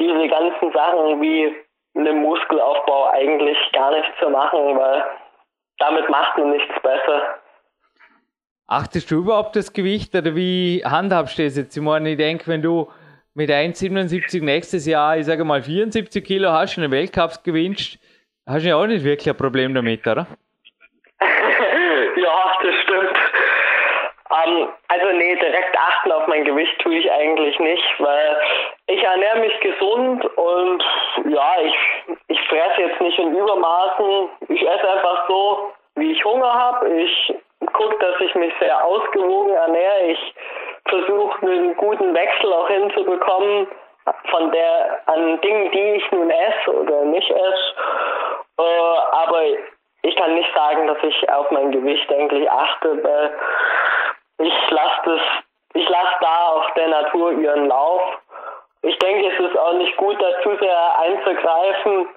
[0.00, 1.54] diese ganzen Sachen wie
[1.94, 5.04] einen Muskelaufbau eigentlich gar nicht zu machen, weil
[5.78, 7.41] damit macht man nichts besser.
[8.66, 11.76] Achtest du überhaupt das Gewicht oder wie handhabst du das jetzt?
[11.76, 12.88] Ich meine, ich denke, wenn du
[13.34, 17.98] mit 1,77 nächstes Jahr, ich sage mal 74 Kilo hast und einen Weltcup gewinnst,
[18.46, 20.26] hast du ja auch nicht wirklich ein Problem damit, oder?
[22.16, 23.18] ja, das stimmt.
[24.32, 28.36] Ähm, also nee, direkt achten auf mein Gewicht tue ich eigentlich nicht, weil
[28.86, 30.84] ich ernähre mich gesund und
[31.30, 34.28] ja, ich, ich fresse jetzt nicht in Übermaßen.
[34.48, 36.88] Ich esse einfach so, wie ich Hunger habe.
[36.88, 37.34] Ich
[37.66, 40.02] gucke, dass ich mich sehr ausgewogen ernähre.
[40.06, 40.34] Ich
[40.88, 43.68] versuche einen guten Wechsel auch hinzubekommen
[44.30, 47.74] von der an Dingen, die ich nun esse oder nicht esse.
[48.58, 49.42] Äh, aber
[50.02, 53.32] ich kann nicht sagen, dass ich auf mein Gewicht eigentlich achte, weil
[54.38, 55.20] ich lasse
[55.74, 58.02] ich lasse da auch der Natur ihren Lauf.
[58.82, 62.08] Ich denke, es ist auch nicht gut, da zu sehr einzugreifen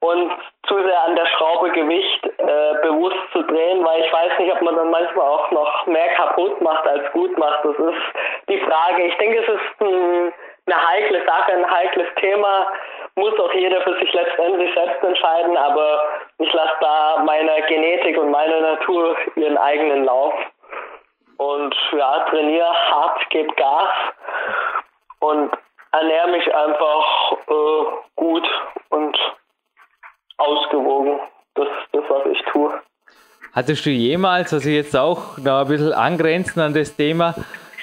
[0.00, 0.32] und
[0.66, 4.62] zu sehr an der Schraube Gewicht äh, bewusst zu drehen, weil ich weiß nicht, ob
[4.62, 7.64] man dann manchmal auch noch mehr kaputt macht als gut macht.
[7.64, 8.02] Das ist
[8.48, 9.02] die Frage.
[9.04, 10.32] Ich denke, es ist ein,
[10.66, 12.68] eine heikle Sache, ein heikles Thema.
[13.16, 16.04] Muss auch jeder für sich letztendlich selbst entscheiden, aber
[16.38, 20.34] ich lasse da meiner Genetik und meiner Natur ihren eigenen Lauf.
[21.38, 23.88] Und ja, trainiere hart, gebe Gas
[25.20, 25.50] und
[25.92, 27.84] ernähre mich einfach äh,
[28.16, 28.48] gut
[28.90, 29.18] und
[30.38, 31.20] ausgewogen.
[31.54, 32.72] Das ist das, was ich tue.
[33.52, 37.34] Hattest du jemals, also jetzt auch noch ein bisschen angrenzen an das Thema,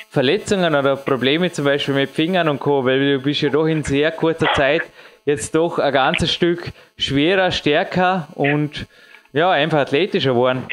[0.10, 3.84] Verletzungen oder Probleme zum Beispiel mit Fingern und Co., weil du bist ja doch in
[3.84, 4.84] sehr kurzer Zeit
[5.26, 8.88] jetzt doch ein ganzes Stück schwerer, stärker und
[9.34, 10.68] ja, einfach athletischer geworden.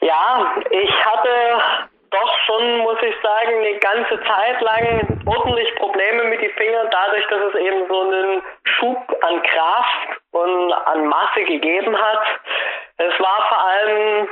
[0.00, 6.40] Ja, ich hatte doch schon, muss ich sagen, eine ganze Zeit lang ordentlich Probleme mit
[6.40, 11.96] den Fingern, dadurch, dass es eben so einen Schub an Kraft und an Masse gegeben
[11.96, 12.24] hat.
[12.98, 14.28] Es war vor allem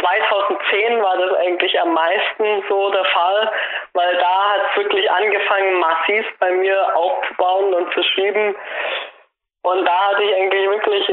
[0.00, 3.52] 2010 war das eigentlich am meisten so der Fall,
[3.92, 8.56] weil da hat es wirklich angefangen, massiv bei mir aufzubauen und zu schieben.
[9.62, 11.08] Und da hatte ich eigentlich wirklich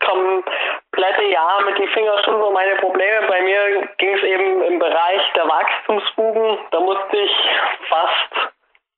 [0.00, 3.26] komplette Jahr mit die Finger schon so meine Probleme.
[3.28, 6.58] Bei mir ging es eben im Bereich der Wachstumsfugen.
[6.70, 7.36] Da musste ich
[7.88, 8.52] fast,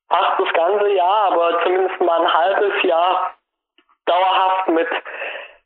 [0.09, 3.35] fast das ganze Jahr, aber zumindest mal ein halbes Jahr
[4.05, 4.87] dauerhaft mit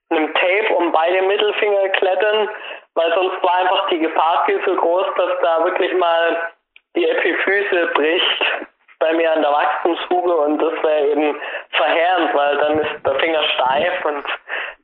[0.10, 2.50] einem Tape um beide Mittelfinger klettern,
[2.96, 6.52] weil sonst war einfach die Gefahr viel zu groß, dass da wirklich mal
[6.96, 8.67] die Epiphyse bricht
[9.00, 11.40] bei mir an der Wachstumsfuge und das wäre eben
[11.72, 14.26] verheerend, weil dann ist der Finger steif und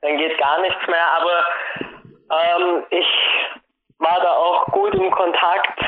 [0.01, 1.07] dann geht gar nichts mehr.
[1.17, 1.45] Aber
[2.31, 3.07] ähm, ich
[3.99, 5.79] war da auch gut im Kontakt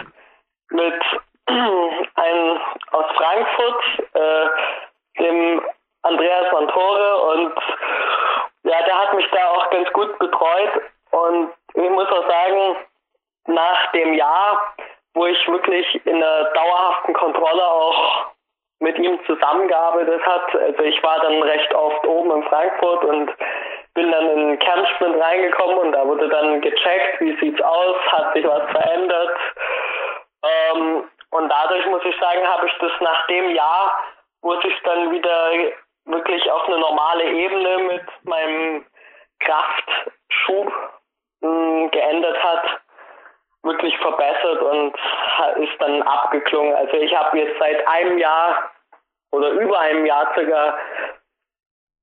[0.71, 1.01] mit
[1.47, 2.59] einem
[2.91, 3.83] aus Frankfurt,
[4.13, 4.47] äh,
[5.19, 5.61] dem
[6.01, 7.53] Andreas Montore und
[8.63, 10.71] ja, der hat mich da auch ganz gut betreut
[11.11, 12.77] und ich muss auch sagen,
[13.47, 14.75] nach dem Jahr,
[15.15, 18.27] wo ich wirklich in einer dauerhaften Kontrolle auch
[18.79, 23.31] mit ihm zusammengearbeitet hat, also ich war dann recht oft oben in Frankfurt und
[23.93, 28.33] bin dann in den Kernsprint reingekommen und da wurde dann gecheckt, wie sieht's aus, hat
[28.33, 29.37] sich was verändert.
[30.43, 33.97] Ähm, und dadurch muss ich sagen, habe ich das nach dem Jahr,
[34.41, 35.51] wo sich dann wieder
[36.05, 38.85] wirklich auf eine normale Ebene mit meinem
[39.39, 40.73] Kraftschub
[41.41, 42.81] mh, hm, geändert hat,
[43.65, 44.95] wirklich verbessert und
[45.63, 46.73] ist dann abgeklungen.
[46.75, 48.71] Also ich habe jetzt seit einem Jahr
[49.31, 50.77] oder über einem Jahr sogar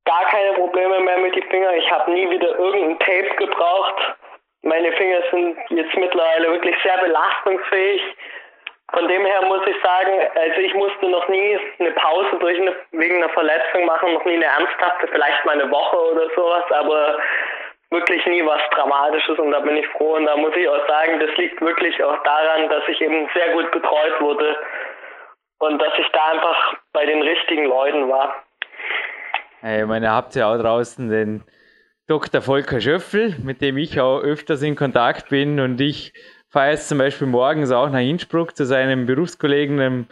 [0.05, 1.75] gar keine Probleme mehr mit den Fingern.
[1.75, 4.16] Ich habe nie wieder irgendein Tape gebraucht.
[4.62, 8.03] Meine Finger sind jetzt mittlerweile wirklich sehr belastungsfähig.
[8.92, 12.77] Von dem her muss ich sagen, also ich musste noch nie eine Pause durch eine,
[12.90, 17.18] wegen einer Verletzung machen, noch nie eine ernsthafte, vielleicht mal eine Woche oder sowas, aber
[17.92, 21.20] wirklich nie was Dramatisches und da bin ich froh und da muss ich auch sagen,
[21.20, 24.57] das liegt wirklich auch daran, dass ich eben sehr gut betreut wurde
[25.59, 28.35] und dass ich da einfach bei den richtigen Leuten war.
[29.62, 31.44] Ich meine, ihr habt ja auch draußen den
[32.09, 32.42] Dr.
[32.42, 36.12] Volker Schöffel, mit dem ich auch öfters in Kontakt bin und ich
[36.48, 40.07] fahre jetzt zum Beispiel morgens auch nach Innsbruck zu seinem Berufskollegen, dem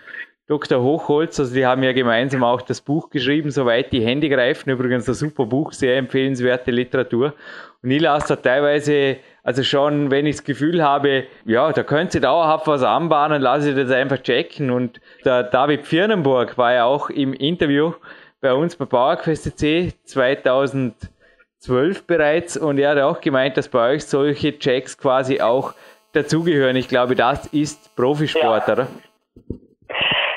[0.50, 0.82] Dr.
[0.82, 1.38] Hochholz.
[1.38, 4.70] Also die haben ja gemeinsam auch das Buch geschrieben, soweit die Hände greifen.
[4.70, 7.34] Übrigens ein super Buch, sehr empfehlenswerte Literatur.
[7.82, 12.12] Und ich lasse da teilweise, also schon, wenn ich das Gefühl habe, ja, da könnte
[12.12, 14.70] sie dauerhaft was anbahnen, lasse ich das einfach checken.
[14.70, 17.94] Und der David Firnenburg war ja auch im Interview
[18.42, 24.06] bei uns bei PowerQuest C 2012 bereits und er hat auch gemeint, dass bei euch
[24.06, 25.74] solche Checks quasi auch
[26.12, 26.76] dazugehören.
[26.76, 28.74] Ich glaube, das ist Profisport, ja.
[28.74, 28.86] oder?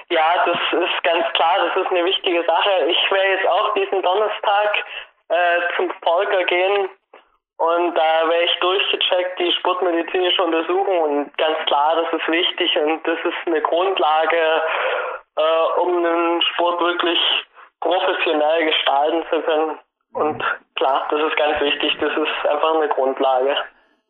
[0.09, 2.69] Ja, das ist ganz klar, das ist eine wichtige Sache.
[2.87, 4.77] Ich werde jetzt auch diesen Donnerstag
[5.29, 5.35] äh,
[5.75, 6.89] zum Volker gehen
[7.63, 13.07] und da werde ich durchgecheckt, die sportmedizinische Untersuchung und ganz klar, das ist wichtig und
[13.07, 14.61] das ist eine Grundlage,
[15.37, 17.19] äh, um den Sport wirklich
[17.79, 19.79] professionell gestalten zu können.
[20.13, 20.43] Und
[20.75, 23.55] klar, das ist ganz wichtig, das ist einfach eine Grundlage.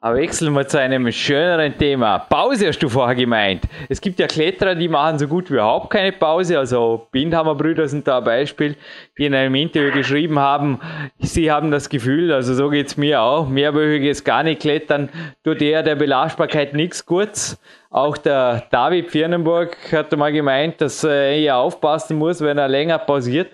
[0.03, 2.19] Aber wechseln wir zu einem schöneren Thema.
[2.19, 3.63] Pause hast du vorher gemeint.
[3.87, 6.59] Es gibt ja Kletterer, die machen so gut wie überhaupt keine Pause.
[6.59, 8.75] Also Bindhammer Brüder sind da ein Beispiel,
[9.17, 10.81] die in einem Interview geschrieben haben,
[11.19, 15.07] sie haben das Gefühl, also so geht's mir auch, mehrwöchiges gar nicht klettern,
[15.45, 17.57] tut eher der Belastbarkeit nichts kurz.
[17.89, 22.97] Auch der David Firnenburg hat mal gemeint, dass er eher aufpassen muss, wenn er länger
[22.97, 23.51] pausiert.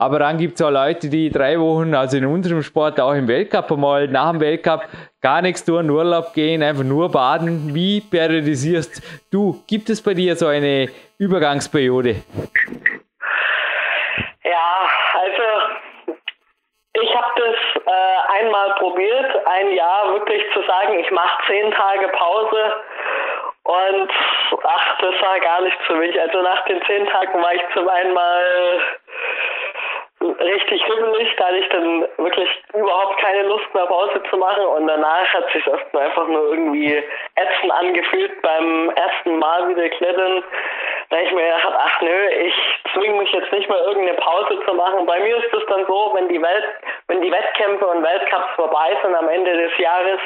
[0.00, 3.28] Aber dann gibt es auch Leute, die drei Wochen, also in unserem Sport, auch im
[3.28, 4.84] Weltcup einmal nach dem Weltcup
[5.20, 7.74] gar nichts tun, Urlaub gehen, einfach nur baden.
[7.74, 9.62] Wie periodisierst du?
[9.68, 12.16] Gibt es bei dir so eine Übergangsperiode?
[14.42, 14.88] Ja,
[15.20, 15.42] also
[16.94, 22.08] ich habe das äh, einmal probiert, ein Jahr wirklich zu sagen, ich mache zehn Tage
[22.08, 22.72] Pause
[23.64, 24.10] und
[24.64, 26.18] ach, das war gar nichts für mich.
[26.18, 28.80] Also nach den zehn Tagen war ich zum einen mal
[30.20, 34.86] richtig himmelig, da hatte ich dann wirklich überhaupt keine Lust mehr Pause zu machen und
[34.86, 37.02] danach hat sich das einfach nur irgendwie
[37.36, 40.44] ätzend angefühlt beim ersten Mal wieder klettern.
[41.08, 42.54] Da ich mir gedacht, ach nö, ich
[42.92, 45.06] zwinge mich jetzt nicht mehr irgendeine Pause zu machen.
[45.06, 46.64] Bei mir ist es dann so, wenn die Welt,
[47.08, 50.20] wenn die Wettkämpfe und Weltcups vorbei sind am Ende des Jahres,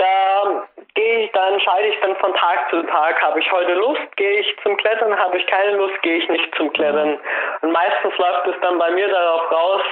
[0.00, 3.20] da gehe ich, da entscheide ich dann von Tag zu Tag.
[3.22, 6.54] Habe ich heute Lust, gehe ich zum Klettern, habe ich keine Lust, gehe ich nicht
[6.56, 7.18] zum Klettern.
[7.60, 9.82] Und meistens läuft es dann bei mir darauf raus,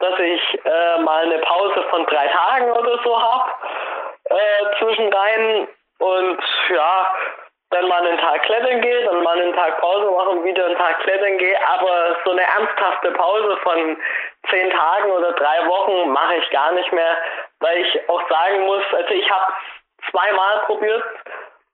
[0.00, 3.50] dass ich äh, mal eine Pause von drei Tagen oder so habe
[4.24, 5.68] äh, rein.
[5.98, 7.06] Und ja,
[8.18, 11.56] Tag klettern gehe, dann mal einen Tag Pause mache und wieder einen Tag klettern gehe.
[11.66, 13.96] Aber so eine ernsthafte Pause von
[14.50, 17.16] zehn Tagen oder drei Wochen mache ich gar nicht mehr,
[17.60, 19.52] weil ich auch sagen muss, also ich habe
[20.10, 21.04] zweimal probiert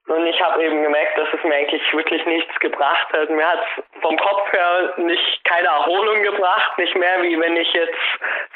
[0.06, 3.30] und ich habe eben gemerkt, dass es mir eigentlich wirklich nichts gebracht hat.
[3.30, 3.64] Mir hat
[4.02, 7.98] vom Kopf her nicht keine Erholung gebracht, nicht mehr wie wenn ich jetzt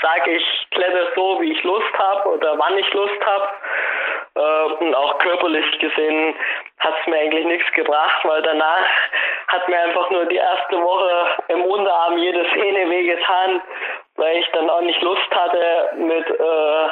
[0.02, 3.48] sage, ich kletter so, wie ich Lust habe oder wann ich Lust habe.
[4.34, 6.34] Äh, und auch körperlich gesehen
[6.80, 8.86] hat es mir eigentlich nichts gebracht, weil danach
[9.48, 13.62] hat mir einfach nur die erste Woche im Unterarm jede Szene wehgetan,
[14.18, 16.88] weil ich dann auch nicht Lust hatte mit äh,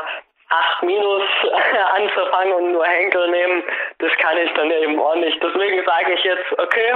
[0.49, 1.23] 8 minus
[1.97, 3.65] anzufangen und nur Henkel nehmen,
[3.99, 5.43] das kann ich dann eben auch nicht.
[5.43, 6.95] Deswegen sage ich jetzt, okay,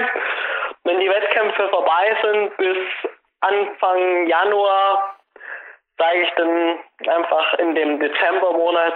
[0.84, 2.78] wenn die Wettkämpfe vorbei sind bis
[3.40, 5.16] Anfang Januar,
[5.98, 6.78] sage ich dann
[7.08, 8.94] einfach in dem Dezembermonat,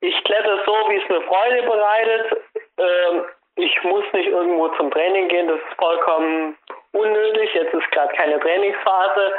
[0.00, 2.42] ich kletter so, wie es mir Freude bereitet.
[2.78, 3.24] Ähm,
[3.56, 6.56] ich muss nicht irgendwo zum Training gehen, das ist vollkommen
[6.92, 7.54] unnötig.
[7.54, 9.34] Jetzt ist gerade keine Trainingsphase,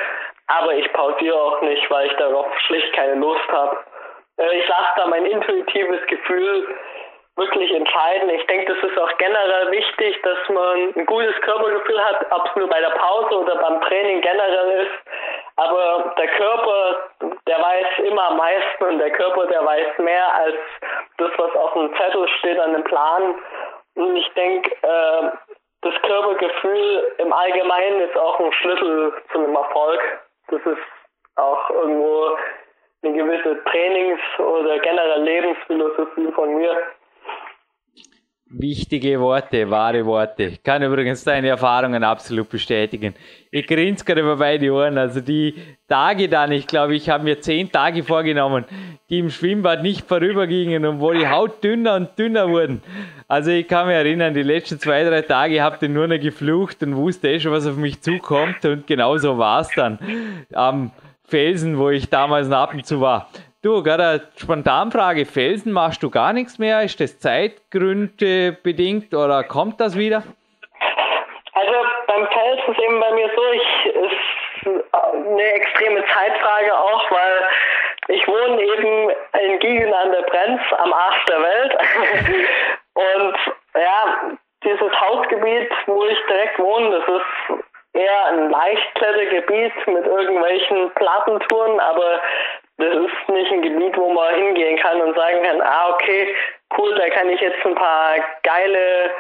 [0.47, 3.77] aber ich pausiere auch nicht, weil ich darauf schlicht keine Lust habe.
[4.37, 6.67] Äh, ich lasse da mein intuitives Gefühl
[7.35, 8.29] wirklich entscheiden.
[8.29, 12.55] Ich denke, das ist auch generell wichtig, dass man ein gutes Körpergefühl hat, ob es
[12.55, 14.91] nur bei der Pause oder beim Training generell ist.
[15.55, 17.09] Aber der Körper,
[17.47, 20.55] der weiß immer am meisten und der Körper, der weiß mehr als
[21.17, 23.35] das, was auf dem Zettel steht an dem Plan.
[23.95, 25.31] Und ich denke, äh,
[25.81, 30.01] das Körpergefühl im Allgemeinen ist auch ein Schlüssel zu einem Erfolg.
[30.47, 30.77] Das ist
[31.35, 32.37] auch irgendwo
[33.03, 36.77] eine gewisse Trainings- oder generell Lebensphilosophie von mir.
[38.49, 40.43] Wichtige Worte, wahre Worte.
[40.43, 43.15] Ich kann übrigens deine Erfahrungen absolut bestätigen.
[43.49, 44.97] Ich grinse gerade über beide Ohren.
[44.97, 45.55] Also die
[45.87, 48.65] Tage dann, ich glaube, ich habe mir zehn Tage vorgenommen,
[49.09, 52.83] die im Schwimmbad nicht vorübergingen und wo die Haut dünner und dünner wurden.
[53.27, 56.83] Also ich kann mich erinnern, die letzten zwei, drei Tage habt ihr nur noch geflucht
[56.83, 58.63] und wusste eh schon, was auf mich zukommt.
[58.65, 59.97] Und genau so war es dann.
[60.53, 60.91] Am
[61.23, 63.29] Felsen, wo ich damals ab und zu war.
[63.63, 66.83] Du, gerade eine Spontanfrage, Felsen machst du gar nichts mehr?
[66.83, 70.21] Ist das Zeitgründe bedingt oder kommt das wieder?
[71.53, 71.73] Also
[72.07, 74.83] beim Felsen ist eben bei mir so, ich ist
[75.13, 77.45] eine extreme Zeitfrage auch, weil
[78.09, 81.73] ich wohne eben in Giegen an der Brenz am Arsch der Welt.
[82.95, 83.37] Und
[83.75, 91.79] ja, dieses Hausgebiet, wo ich direkt wohne, das ist eher ein Leichtklettergebiet mit irgendwelchen Plattentouren,
[91.79, 92.19] aber
[92.77, 96.35] das ist nicht ein Gebiet, wo man hingehen kann und sagen kann, ah, okay,
[96.77, 99.11] cool, da kann ich jetzt ein paar geile,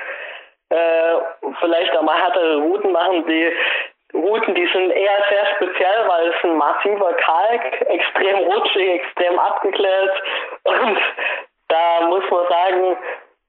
[0.69, 1.15] äh,
[1.59, 3.25] vielleicht auch mal härtere Routen machen.
[3.27, 3.53] Die
[4.13, 10.23] Routen, die sind eher sehr speziell, weil es ein massiver Kalk, extrem rutschig, extrem abgeklärt
[10.63, 10.97] und
[11.67, 12.97] da muss man sagen,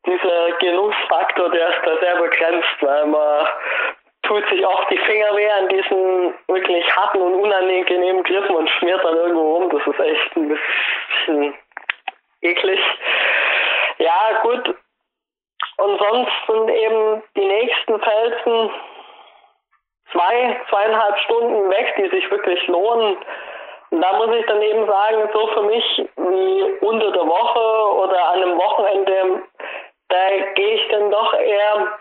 [0.07, 3.47] dieser Genussfaktor, der ist da sehr begrenzt, weil man
[4.27, 9.05] tut sich oft die Finger weh an diesen wirklich harten und unangenehmen Griffen und schmiert
[9.05, 9.71] dann irgendwo rum.
[9.71, 11.55] Das ist echt ein bisschen
[12.43, 12.81] eklig.
[13.99, 14.75] Ja, gut.
[15.77, 18.71] Und sonst sind eben die nächsten Felsen
[20.13, 23.17] zwei, zweieinhalb Stunden weg, die sich wirklich lohnen.
[23.91, 28.25] Und da muss ich dann eben sagen, so für mich wie unter der Woche oder
[28.31, 29.43] an einem Wochenende,
[30.09, 31.99] da gehe ich dann doch eher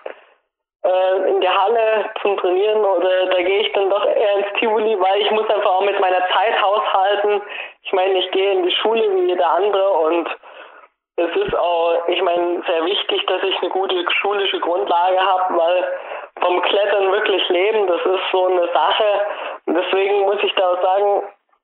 [0.84, 5.00] äh, in der Halle zum Trainieren oder da gehe ich dann doch eher ins Tivoli,
[5.00, 7.42] weil ich muss einfach auch mit meiner Zeit haushalten.
[7.84, 10.30] Ich meine, ich gehe in die Schule wie jeder andere und
[11.16, 15.94] es ist auch, ich meine, sehr wichtig, dass ich eine gute schulische Grundlage habe, weil
[16.42, 19.06] vom Klettern wirklich leben, das ist so eine Sache.
[19.68, 21.24] Deswegen muss ich da auch sagen,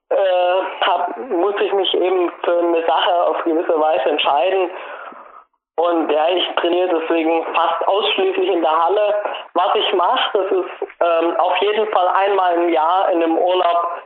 [0.10, 4.70] äh, hab, muss ich mich eben für eine Sache auf gewisse Weise entscheiden.
[5.80, 9.16] Und ja, ich trainiere deswegen fast ausschließlich in der Halle.
[9.54, 10.70] Was ich mache, das ist
[11.00, 14.02] ähm, auf jeden Fall einmal im Jahr in einem Urlaub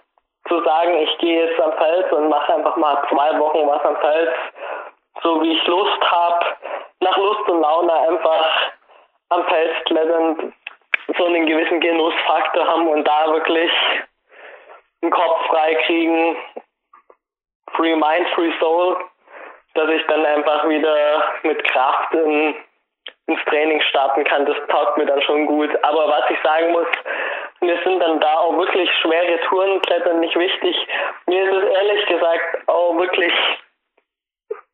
[0.47, 3.95] zu sagen, ich gehe jetzt am Fels und mache einfach mal zwei Wochen was am
[3.95, 4.29] Fels,
[5.23, 6.45] so wie ich Lust habe,
[6.99, 8.71] nach Lust und Laune einfach
[9.29, 10.53] am Fels klettern,
[11.17, 13.71] so einen gewissen Genussfaktor haben und da wirklich
[15.01, 16.37] den Kopf frei kriegen.
[17.71, 18.95] Free Mind, Free Soul
[19.75, 22.55] dass ich dann einfach wieder mit Kraft in,
[23.27, 24.45] ins Training starten kann.
[24.45, 25.69] Das taugt mir dann schon gut.
[25.83, 26.87] Aber was ich sagen muss,
[27.61, 30.87] mir sind dann da auch wirklich schwere Tourenklettern nicht wichtig.
[31.27, 33.33] Mir ist es ehrlich gesagt auch wirklich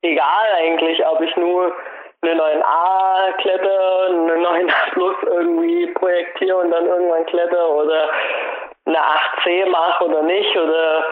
[0.02, 1.76] egal eigentlich, ob ich nur
[2.22, 8.10] eine 9a kletter, eine 9a plus irgendwie projektiere und dann irgendwann kletter oder
[8.86, 11.06] eine 8c mache oder nicht oder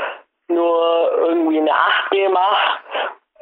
[0.50, 2.80] nur irgendwie eine 8b mache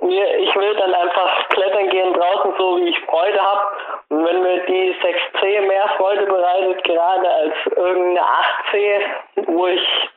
[0.01, 3.61] mir, ich will dann einfach klettern gehen draußen, so wie ich Freude habe.
[4.09, 9.01] Und wenn mir die 6C mehr Freude bereitet, gerade als irgendeine 8C,
[9.47, 10.09] wo ich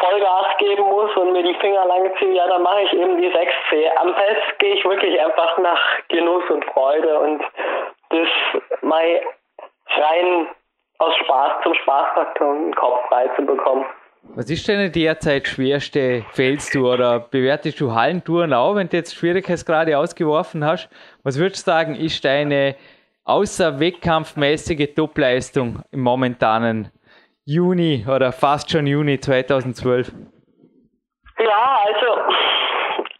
[0.00, 3.32] Vollgas geben muss und mir die Finger lang ziehe, ja, dann mache ich eben die
[3.32, 3.96] 6C.
[3.96, 7.42] Am Fest gehe ich wirklich einfach nach Genuss und Freude und
[8.10, 8.28] das
[8.82, 9.22] mal
[9.96, 10.48] rein
[10.98, 13.86] aus Spaß zum Spaßfaktor den Kopf frei zu bekommen.
[14.34, 19.98] Was ist deine derzeit schwerste Feldstour oder bewertest du Hallentouren auch, wenn du jetzt Schwierigkeitsgrade
[19.98, 20.88] ausgeworfen hast?
[21.24, 22.76] Was würdest du sagen, ist deine
[23.24, 26.92] außer wettkampfmäßige Topleistung im momentanen
[27.44, 30.12] Juni oder fast schon Juni 2012?
[31.38, 32.20] Ja, also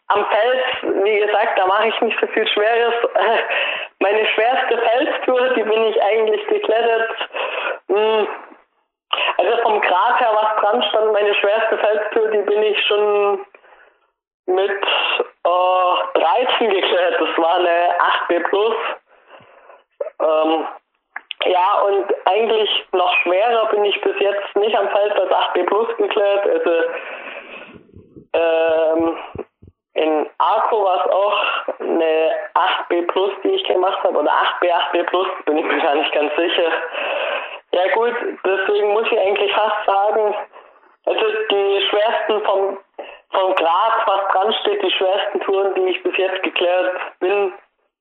[0.09, 2.95] am Feld, wie gesagt, da mache ich nicht so viel Schweres.
[4.01, 7.11] Meine schwerste Felstour, die bin ich eigentlich geklettert.
[7.89, 8.27] Hm,
[9.37, 13.47] also vom Grad her, was dran stand, meine schwerste Felstour, die bin ich schon
[14.47, 14.83] mit
[15.45, 17.21] äh, 13 geklettert.
[17.21, 17.95] Das war eine
[18.29, 18.75] 8B Plus.
[20.21, 20.67] Ähm,
[21.45, 25.97] ja, und eigentlich noch schwerer bin ich bis jetzt nicht am Feld als 8B Plus
[25.97, 26.47] geklärt.
[26.47, 26.73] Also
[28.33, 29.19] ähm,
[29.95, 35.05] in Arco war es auch eine 8B Plus, die ich gemacht habe, oder 8B, 8B
[35.05, 36.71] Plus, bin ich mir gar nicht ganz sicher.
[37.73, 38.15] Ja gut,
[38.45, 40.35] deswegen muss ich eigentlich fast sagen,
[41.05, 42.79] also die schwersten vom,
[43.31, 47.53] vom Grad, was dran steht, die schwersten Touren, die ich bis jetzt geklärt bin,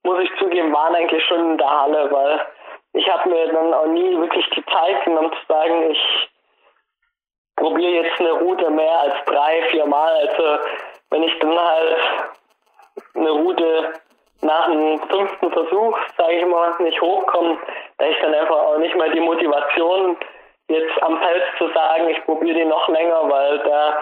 [0.04, 2.46] muss ich zugeben, waren eigentlich schon in der Halle, weil
[2.94, 6.28] ich habe mir dann auch nie wirklich die Zeit genommen zu sagen, ich
[7.56, 10.28] probiere jetzt eine Route mehr als drei, vier Mal.
[10.28, 10.64] Also
[11.10, 11.96] wenn ich dann halt
[13.14, 13.92] eine Route
[14.40, 17.58] nach dem fünften Versuch, sage ich mal, nicht hochkomme,
[18.06, 20.16] ich dann einfach auch nicht mehr die Motivation,
[20.68, 23.98] jetzt am Feld zu sagen, ich probiere die noch länger, weil da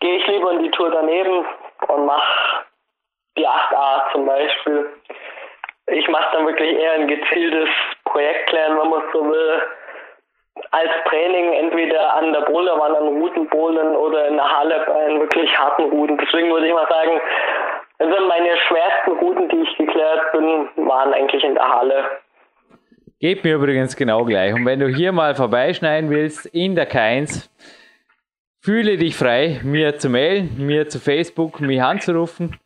[0.00, 1.44] gehe ich lieber in die Tour daneben
[1.88, 2.64] und mache
[3.36, 4.90] die 8a zum Beispiel.
[5.86, 7.68] Ich mache dann wirklich eher ein gezieltes
[8.04, 9.62] Projektklären, wenn man so will,
[10.70, 15.90] als Training entweder an der Boulderwand, an Routenbowlen oder in der Halle bei wirklich harten
[15.90, 16.18] Routen.
[16.18, 17.20] Deswegen würde ich mal sagen,
[17.98, 22.21] also meine schwersten Routen, die ich geklärt bin, waren eigentlich in der Halle.
[23.22, 24.52] Geht mir übrigens genau gleich.
[24.52, 27.48] Und wenn du hier mal vorbeischneiden willst, in der K1,
[28.58, 32.56] fühle dich frei, mir zu mailen, mir zu Facebook, mich anzurufen,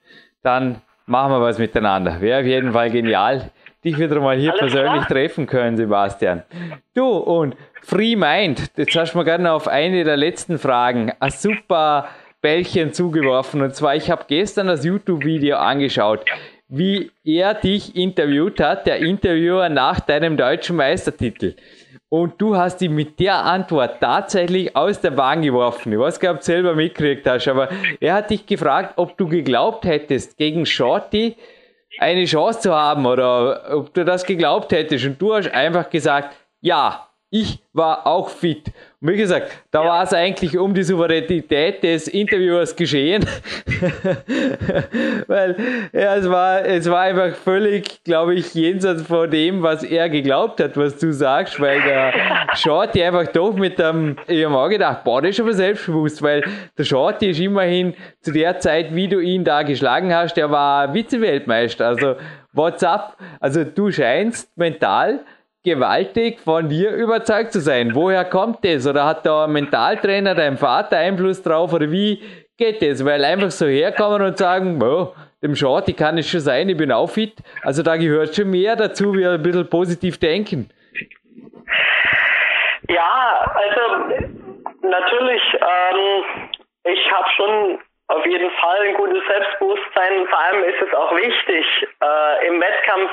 [0.43, 2.23] dann machen wir was miteinander.
[2.23, 3.51] Wäre auf jeden Fall genial,
[3.85, 5.09] dich wieder mal hier Alles persönlich klar?
[5.09, 6.43] treffen können, Sebastian.
[6.95, 11.31] Du und Free Mind, jetzt hast du mir gerne auf eine der letzten Fragen ein
[11.33, 12.09] super
[12.41, 13.61] Bällchen zugeworfen.
[13.61, 16.25] Und zwar, ich habe gestern das YouTube-Video angeschaut
[16.69, 21.55] wie er dich interviewt hat, der Interviewer nach deinem deutschen Meistertitel.
[22.09, 25.93] Und du hast ihn mit der Antwort tatsächlich aus der Bahn geworfen.
[25.93, 27.69] Ich weiß gar nicht, ob du selber mitgekriegt hast, aber
[28.01, 31.37] er hat dich gefragt, ob du geglaubt hättest, gegen Shorty
[31.99, 35.05] eine Chance zu haben oder ob du das geglaubt hättest.
[35.05, 38.73] Und du hast einfach gesagt, ja, ich war auch fit.
[39.01, 39.89] Und wie gesagt, da ja.
[39.89, 43.27] war es eigentlich um die Souveränität des Interviewers geschehen.
[45.27, 45.57] Weil
[45.93, 50.61] ja, es, war, es war einfach völlig, glaube ich, jenseits von dem, was er geglaubt
[50.61, 52.13] hat, was du sagst, weil der
[52.55, 56.45] Shorty einfach doch mit dem, ich habe auch gedacht, boah, das ist aber selbstbewusst, weil
[56.79, 60.95] der Shorty ist immerhin zu der Zeit, wie du ihn da geschlagen hast, der war
[60.95, 61.87] Vize-Weltmeister.
[61.87, 62.15] Also,
[62.53, 63.17] what's up?
[63.41, 65.21] Also, du scheinst mental
[65.67, 67.95] gewaltig von dir überzeugt zu sein.
[67.95, 68.87] Woher kommt das?
[68.87, 71.73] Oder hat da ein Mentaltrainer, dein Vater Einfluss drauf?
[71.73, 72.23] Oder wie
[72.57, 73.05] geht das?
[73.05, 75.13] Weil einfach so herkommen und sagen, oh,
[75.43, 77.35] dem Shorty kann es schon sein, ich bin auch fit.
[77.63, 80.71] Also da gehört schon mehr dazu, wie ein bisschen positiv denken.
[82.89, 84.25] Ja, also
[84.83, 86.25] natürlich, ähm,
[86.85, 87.79] ich habe schon
[88.09, 90.27] auf jeden Fall ein gutes Selbstbewusstsein.
[90.29, 93.11] Vor allem ist es auch wichtig, äh, im Wettkampf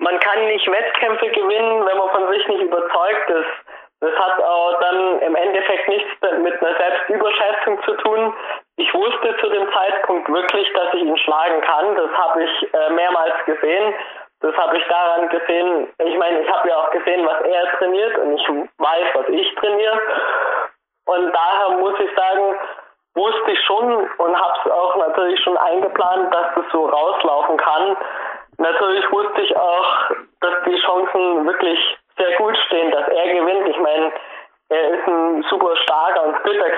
[0.00, 3.52] man kann nicht Wettkämpfe gewinnen, wenn man von sich nicht überzeugt ist.
[4.00, 6.10] Das hat auch dann im Endeffekt nichts
[6.40, 8.32] mit einer Selbstüberschätzung zu tun.
[8.76, 11.96] Ich wusste zu dem Zeitpunkt wirklich, dass ich ihn schlagen kann.
[11.96, 13.94] Das habe ich äh, mehrmals gesehen.
[14.40, 15.92] Das habe ich daran gesehen.
[15.98, 19.54] Ich meine, ich habe ja auch gesehen, was er trainiert und ich weiß, was ich
[19.56, 20.00] trainiere.
[21.04, 22.58] Und daher muss ich sagen,
[23.14, 27.96] wusste ich schon und habe es auch natürlich schon eingeplant, dass das so rauslaufen kann.
[28.58, 33.68] Natürlich wusste ich auch, dass die Chancen wirklich sehr gut stehen, dass er gewinnt.
[33.68, 34.12] Ich meine,
[34.68, 36.70] er ist ein super starker und fitter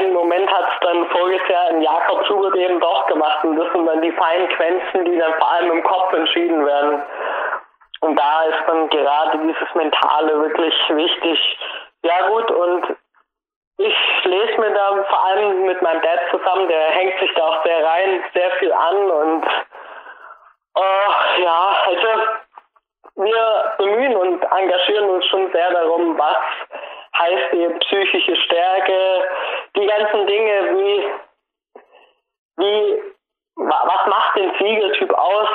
[0.00, 3.72] entscheidenden Moment hat es dann voriges Jahr in Jakob Schubert eben doch gemacht und das
[3.72, 7.02] sind dann die feinen Quenzen, die dann vor allem im Kopf entschieden werden.
[8.00, 11.58] Und da ist dann gerade dieses Mentale wirklich wichtig,
[12.02, 12.96] ja gut, und
[13.76, 13.94] ich
[14.24, 17.84] lese mir da vor allem mit meinem Dad zusammen, der hängt sich da auch sehr
[17.84, 19.44] rein, sehr viel an und
[20.78, 22.08] uh, ja, also
[23.16, 26.36] wir bemühen und engagieren uns schon sehr darum, was
[27.20, 29.28] heißt die psychische Stärke,
[29.76, 31.04] die ganzen Dinge, wie,
[32.56, 33.02] wie,
[33.56, 35.48] was macht den Siegeltyp aus,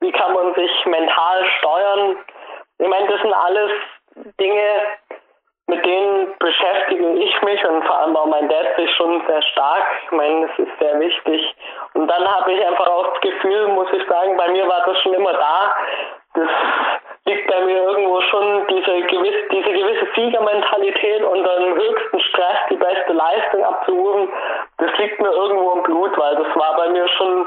[0.00, 2.16] wie kann man sich mental steuern.
[2.78, 3.72] Ich meine, das sind alles
[4.40, 4.98] Dinge,
[5.66, 9.84] mit denen beschäftige ich mich und vor allem auch mein Dad sich schon sehr stark.
[10.04, 11.54] Ich meine, das ist sehr wichtig.
[11.92, 14.98] Und dann habe ich einfach auch das Gefühl, muss ich sagen, bei mir war das
[15.00, 15.76] schon immer da.
[16.38, 16.48] Das
[17.24, 22.76] liegt bei mir irgendwo schon diese, gewiss, diese gewisse Siegermentalität unter dem höchsten Stress die
[22.76, 24.28] beste Leistung abzurufen.
[24.78, 27.46] Das liegt mir irgendwo im Blut, weil das war bei mir schon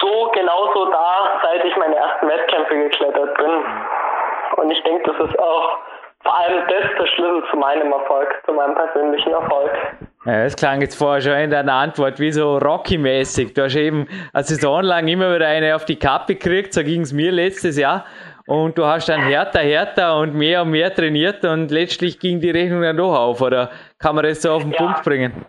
[0.00, 3.64] so genauso da, seit ich meine ersten Wettkämpfe geklettert bin.
[4.56, 5.78] Und ich denke, das ist auch
[6.24, 9.70] vor allem das der Schlüssel zu meinem Erfolg, zu meinem persönlichen Erfolg.
[10.28, 13.54] Ja, das klang jetzt vorher schon in deiner Antwort wie so Rocky-mäßig.
[13.54, 17.00] Du hast eben eine Saison lang immer wieder eine auf die Kappe gekriegt, so ging
[17.00, 18.04] es mir letztes Jahr.
[18.46, 22.50] Und du hast dann härter, härter und mehr und mehr trainiert und letztlich ging die
[22.50, 24.76] Rechnung dann doch auf, oder kann man das so auf den ja.
[24.76, 25.46] Punkt bringen?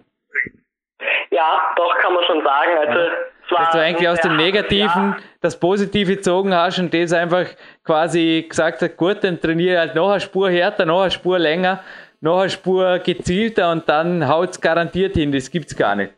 [1.30, 2.72] Ja, doch, kann man schon sagen.
[2.78, 7.46] Also, ja dass du eigentlich aus dem Negativen das Positive gezogen hast und das einfach
[7.84, 11.80] quasi gesagt hat, gut, dann trainiere halt noch eine Spur härter, noch eine Spur länger,
[12.22, 16.14] noch eine Spur gezielter und dann haut es garantiert hin, das gibt's gar nicht.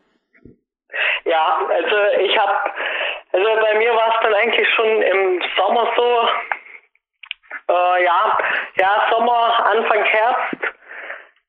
[1.24, 2.52] Ja, also ich habe,
[3.32, 6.28] also bei mir war es dann eigentlich schon im Sommer so,
[7.72, 8.38] äh, ja,
[8.76, 10.74] ja, Sommer, Anfang Herbst,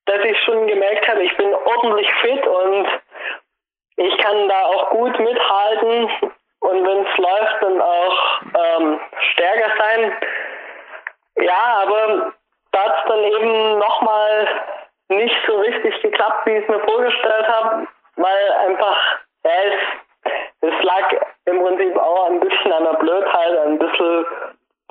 [0.05, 2.87] dass ich schon gemerkt habe, ich bin ordentlich fit und
[3.95, 6.09] ich kann da auch gut mithalten
[6.59, 8.99] und wenn es läuft, dann auch ähm,
[9.31, 10.13] stärker sein.
[11.37, 12.33] Ja, aber
[12.73, 14.47] da hat es dann eben nochmal
[15.09, 18.97] nicht so richtig geklappt, wie ich es mir vorgestellt habe, weil einfach,
[19.45, 21.13] ja, es, es lag
[21.45, 24.25] im Prinzip auch ein bisschen an der Blödheit, ein bisschen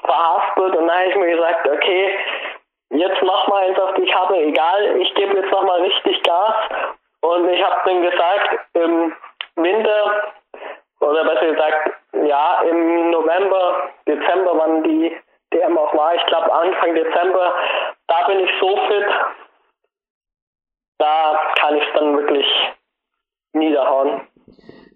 [0.04, 2.18] verhaspelt und dann habe ich mir gesagt, okay,
[2.90, 6.54] jetzt mach mal eins auf die Kappe, egal, ich gebe jetzt nochmal richtig Gas.
[7.20, 9.14] Und ich habe dann gesagt, im
[9.56, 10.32] Winter,
[11.00, 11.90] oder besser gesagt,
[12.24, 15.16] ja, im November, Dezember, wann die
[15.53, 17.55] DM auch war, ich glaube Anfang Dezember,
[18.07, 19.07] da bin ich so fit,
[20.98, 22.46] da kann ich es dann wirklich
[23.53, 24.22] niederhauen.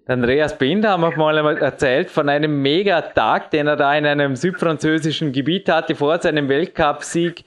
[0.09, 5.33] Andreas Binder haben wir mal erzählt von einem Megatag, den er da in einem südfranzösischen
[5.33, 7.45] Gebiet hatte vor seinem Weltcupsieg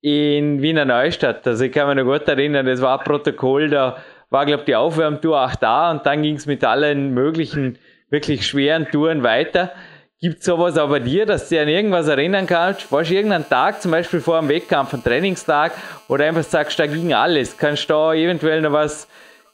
[0.00, 1.46] in Wiener Neustadt.
[1.46, 3.98] Also ich kann mich noch gut erinnern, das war Protokoll da
[4.30, 7.78] war, glaube ich, die Aufwärmtour auch da und dann ging es mit allen möglichen
[8.10, 9.72] wirklich schweren Touren weiter.
[10.20, 12.90] Gibt es sowas auch bei dir, dass du dich an irgendwas erinnern kannst?
[12.90, 15.70] Warst du irgendeinen Tag, zum Beispiel vor einem Wettkampf, einen Trainingstag,
[16.08, 17.56] oder einfach sagst, da ging alles?
[17.56, 19.06] Kannst du da eventuell noch was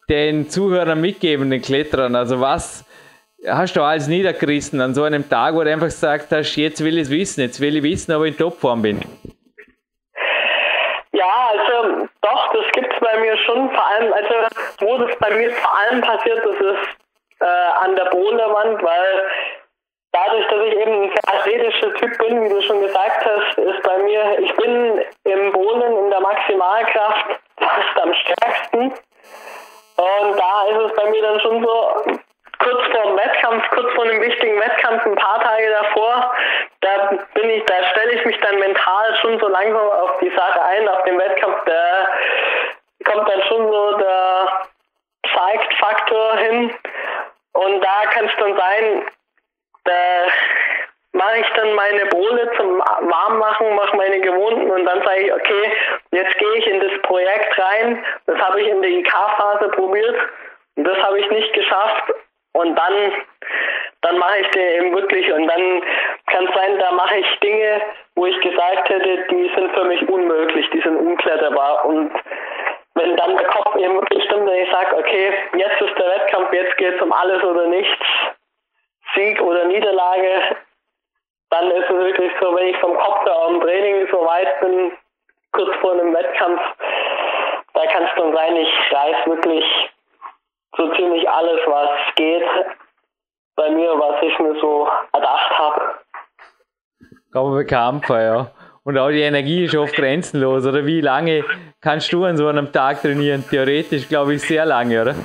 [0.09, 2.17] den Zuhörern mitgeben, den Kletterern?
[2.17, 2.87] Also was
[3.47, 6.97] hast du alles niedergerissen an so einem Tag, wo du einfach gesagt hast, jetzt will
[6.97, 9.03] ich es wissen, jetzt will ich wissen, ob ich in Topform bin?
[11.13, 13.69] Ja, also doch, das gibt's bei mir schon.
[13.69, 14.35] Vor allem, also
[14.81, 16.89] wo das bei mir vor allem passiert, das ist
[17.41, 19.31] äh, an der Boulderwand, weil
[20.15, 23.83] dadurch, dass ich eben ein sehr athletischer Typ bin, wie du schon gesagt hast, ist
[23.83, 28.95] bei mir, ich bin im Bowlen in der Maximalkraft fast am stärksten.
[29.97, 32.14] Und da ist es bei mir dann schon so,
[97.75, 98.53] Bekannt ja.
[98.85, 100.87] Und auch die Energie ist oft grenzenlos, oder?
[100.87, 101.45] Wie lange
[101.81, 103.43] kannst du an so einem Tag trainieren?
[103.51, 105.17] Theoretisch, glaube ich, sehr lange, oder?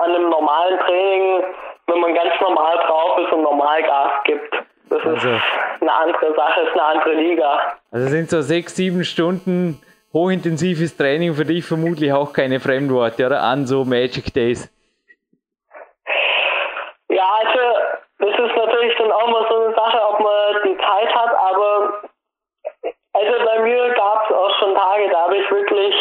[0.00, 1.44] An einem normalen Training,
[1.86, 4.54] wenn man ganz normal drauf ist und normal Gas gibt.
[4.88, 5.42] Das also, ist
[5.80, 7.76] eine andere Sache, ist eine andere Liga.
[7.92, 9.80] Also sind so sechs, sieben Stunden
[10.12, 13.42] hochintensives Training für dich vermutlich auch keine Fremdworte, oder?
[13.42, 14.68] An so Magic Days.
[17.08, 17.60] Ja, also
[18.18, 22.02] das ist natürlich dann auch mal so eine Sache, ob man die Zeit hat, aber
[23.12, 25.94] also bei mir gab es auch schon Tage, da habe ich wirklich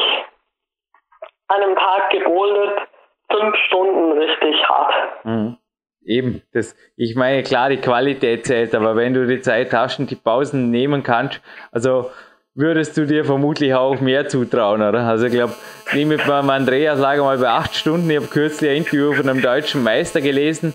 [1.48, 2.88] an einem Tag geboldet,
[3.32, 4.94] fünf Stunden richtig hart.
[5.26, 5.58] Mhm.
[6.06, 10.10] Eben, das, ich meine, klar, die Qualität zählt, aber wenn du die Zeit hast und
[10.10, 12.10] die Pausen nehmen kannst, also
[12.56, 15.02] würdest du dir vermutlich auch mehr zutrauen, oder?
[15.02, 15.54] Also ich glaube,
[15.92, 18.10] wie mit meinem Andreas lag mal bei acht Stunden.
[18.10, 20.74] Ich habe kürzlich ein Interview von einem deutschen Meister gelesen,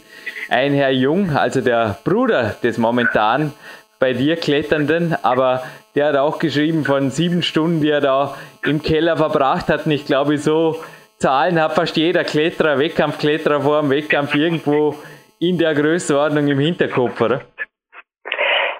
[0.50, 3.52] ein Herr Jung, also der Bruder des momentan
[3.98, 5.62] bei dir Kletternden, aber
[5.94, 9.86] der hat auch geschrieben von sieben Stunden, die er da im Keller verbracht hat.
[9.86, 10.82] Und ich glaube, so
[11.24, 14.94] Zahlen hat fast jeder Kletterer, Wettkampfkletterer vor dem Wettkampf irgendwo
[15.40, 17.40] in der Größenordnung im Hinterkopf, oder?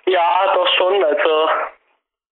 [0.05, 1.03] Ja, doch schon.
[1.03, 1.49] Also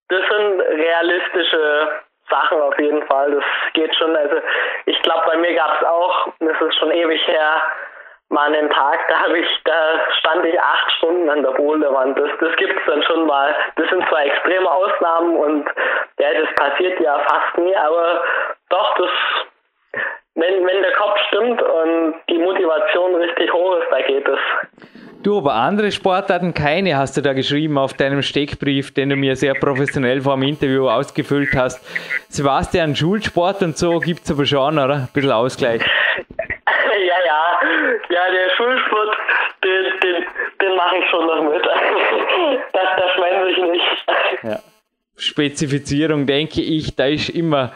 [0.09, 1.89] das sind realistische
[2.29, 3.31] Sachen auf jeden Fall.
[3.31, 4.15] Das geht schon.
[4.15, 4.37] Also
[4.85, 7.63] ich glaube, bei mir gab es auch, das ist schon ewig her,
[8.29, 12.19] mal einen Tag, da habe ich, da stand ich acht Stunden an der Boulderwand.
[12.19, 13.55] Das, das gibt es dann schon mal.
[13.77, 15.65] Das sind zwar extreme Ausnahmen und
[16.19, 18.23] ja, das passiert ja fast nie, aber
[18.69, 19.09] doch, das
[20.35, 24.39] wenn, wenn der Kopf stimmt und die Motivation richtig hoch ist, da geht es.
[25.23, 29.37] Du, aber andere Sportarten keine, hast du da geschrieben auf deinem Steckbrief, den du mir
[29.37, 31.85] sehr professionell vor dem Interview ausgefüllt hast.
[32.29, 34.95] Sebastian, Schulsport und so gibt es aber schon, oder?
[34.95, 35.83] Ein bisschen Ausgleich.
[36.17, 37.61] ja, ja.
[38.09, 39.17] Ja, der Schulsport,
[39.63, 40.25] den, den,
[40.61, 41.65] den mache ich schon noch mit.
[42.73, 44.05] das, das schwänze ich nicht.
[44.43, 44.59] Ja.
[45.17, 47.73] Spezifizierung, denke ich, da ist immer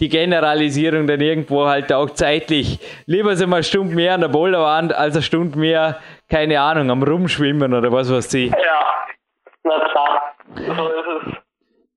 [0.00, 2.80] die Generalisierung dann irgendwo halt auch zeitlich.
[3.06, 6.90] Lieber sind wir eine Stunde mehr an der Boulderwand als eine Stunde mehr, keine Ahnung,
[6.90, 8.50] am Rumschwimmen oder was weiß ich.
[8.50, 8.84] Ja,
[9.64, 11.34] na klar, so ist es.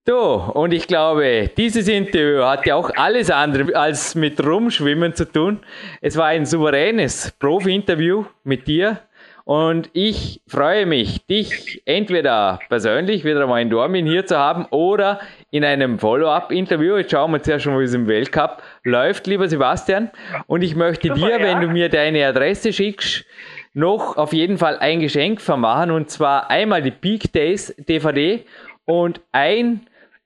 [0.05, 5.31] Du, und ich glaube, dieses Interview hat ja auch alles andere als mit Rumschwimmen zu
[5.31, 5.61] tun.
[6.01, 8.99] Es war ein souveränes Profi-Interview mit dir.
[9.45, 15.19] Und ich freue mich, dich entweder persönlich wieder mal in Dormin hier zu haben oder
[15.51, 16.95] in einem Follow-up-Interview.
[16.95, 20.11] Jetzt schauen wir uns ja schon, wie es im Weltcup läuft, lieber Sebastian.
[20.47, 21.41] Und ich möchte Super, dir, ja.
[21.41, 23.25] wenn du mir deine Adresse schickst,
[23.73, 25.91] noch auf jeden Fall ein Geschenk vermachen.
[25.91, 28.45] Und zwar einmal die Peak Days DVD
[28.85, 29.81] und ein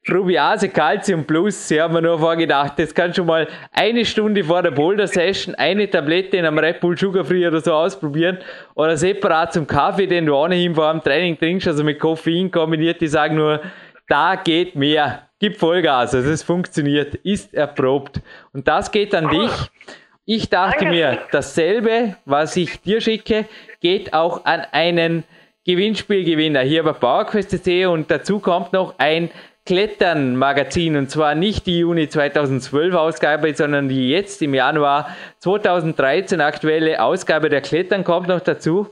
[0.09, 4.61] Rubiase Calcium Plus, ich habe mir nur vorgedacht, das kann schon mal eine Stunde vor
[4.61, 8.37] der Boulder Session eine Tablette in einem Red Bull Sugar Free oder so ausprobieren
[8.75, 13.01] oder separat zum Kaffee, den du ohnehin vor dem Training trinkst, also mit Koffein kombiniert,
[13.01, 13.61] die sagen nur,
[14.07, 15.27] da geht mehr.
[15.39, 16.15] gib Vollgas.
[16.15, 18.21] Also es funktioniert, ist erprobt.
[18.53, 19.51] Und das geht an dich.
[20.25, 23.45] Ich dachte mir, dasselbe, was ich dir schicke,
[23.81, 25.23] geht auch an einen
[25.65, 29.29] Gewinnspielgewinner hier bei PowerQuest.de und dazu kommt noch ein
[29.67, 37.03] Klettern-Magazin und zwar nicht die Juni 2012 Ausgabe, sondern die jetzt im Januar 2013 aktuelle
[37.03, 38.87] Ausgabe der Klettern kommt noch dazu.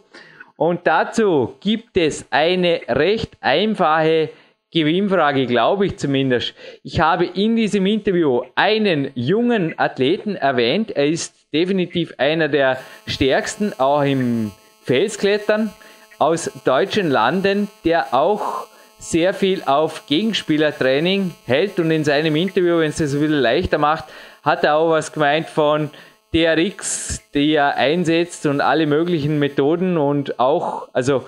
[0.58, 4.32] Und dazu gibt es eine recht einfache
[4.70, 6.54] Gewinnfrage, glaube ich zumindest.
[6.84, 10.92] Ich habe in diesem Interview einen jungen Athleten erwähnt.
[10.92, 14.52] Er ist definitiv einer der stärksten, auch im
[14.84, 15.72] Felsklettern
[16.20, 18.68] aus deutschen Landen, der auch
[19.10, 23.78] sehr viel auf Gegenspielertraining hält und in seinem Interview, wenn es das ein bisschen leichter
[23.78, 24.06] macht,
[24.43, 25.91] hat er auch was gemeint von
[26.34, 31.26] DRX, die er einsetzt und alle möglichen Methoden und auch, also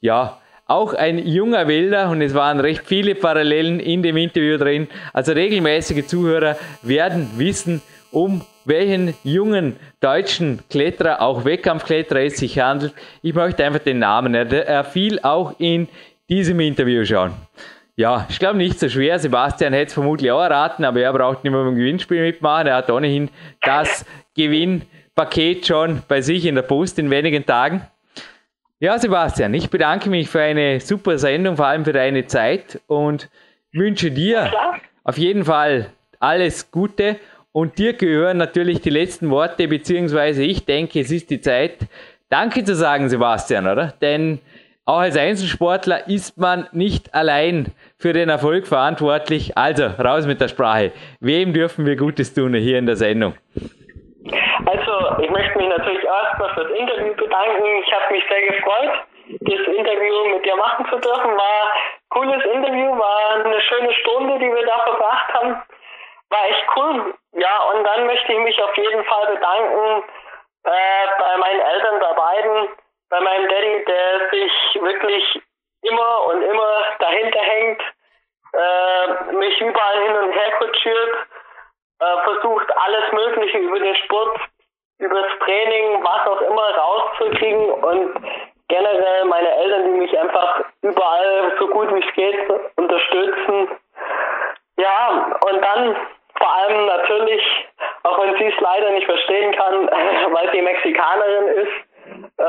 [0.00, 4.88] ja, auch ein junger Wilder und es waren recht viele Parallelen in dem Interview drin.
[5.12, 12.94] Also regelmäßige Zuhörer werden wissen, um welchen jungen deutschen Kletterer, auch Wettkampfkletterer es sich handelt.
[13.22, 14.34] Ich möchte einfach den Namen.
[14.34, 15.88] Er, er fiel auch in
[16.28, 17.32] diesem Interview schon.
[17.96, 19.18] Ja, ich glaube nicht so schwer.
[19.18, 22.68] Sebastian hätte es vermutlich auch erraten, aber er braucht nicht mehr beim Gewinnspiel mitmachen.
[22.68, 23.28] Er hat ohnehin
[23.60, 24.04] das
[24.36, 27.82] Gewinnpaket schon bei sich in der Post in wenigen Tagen.
[28.78, 33.28] Ja, Sebastian, ich bedanke mich für eine super Sendung, vor allem für deine Zeit und
[33.72, 34.52] wünsche dir
[35.02, 37.16] auf jeden Fall alles Gute.
[37.50, 41.78] Und dir gehören natürlich die letzten Worte, beziehungsweise ich denke, es ist die Zeit,
[42.30, 43.94] Danke zu sagen, Sebastian, oder?
[44.02, 44.38] Denn
[44.88, 49.52] auch als Einzelsportler ist man nicht allein für den Erfolg verantwortlich.
[49.54, 50.92] Also, raus mit der Sprache.
[51.20, 53.34] Wem dürfen wir Gutes tun hier in der Sendung?
[54.64, 57.66] Also, ich möchte mich natürlich erstmal für das Interview bedanken.
[57.84, 58.92] Ich habe mich sehr gefreut,
[59.40, 61.36] das Interview mit dir machen zu dürfen.
[61.36, 65.50] War ein cooles Interview, war eine schöne Stunde, die wir da verbracht haben.
[66.30, 67.14] War echt cool.
[67.36, 70.02] Ja, und dann möchte ich mich auf jeden Fall bedanken
[70.64, 72.68] äh, bei meinen Eltern, bei beiden,
[73.10, 75.42] bei meinem Daddy, der sich wirklich
[75.82, 77.82] immer und immer dahinter hängt,
[78.52, 81.16] äh, mich überall hin und her kutschiert,
[82.00, 84.40] äh, versucht alles Mögliche über den Sport
[84.98, 88.14] übers Training, was auch immer rauszukriegen und
[88.68, 92.38] generell meine Eltern, die mich einfach überall so gut wie es geht
[92.76, 93.78] unterstützen.
[94.76, 95.96] Ja, und dann
[96.36, 97.42] vor allem natürlich,
[98.04, 99.86] auch wenn sie es leider nicht verstehen kann,
[100.32, 101.88] weil sie Mexikanerin ist,
[102.38, 102.42] äh,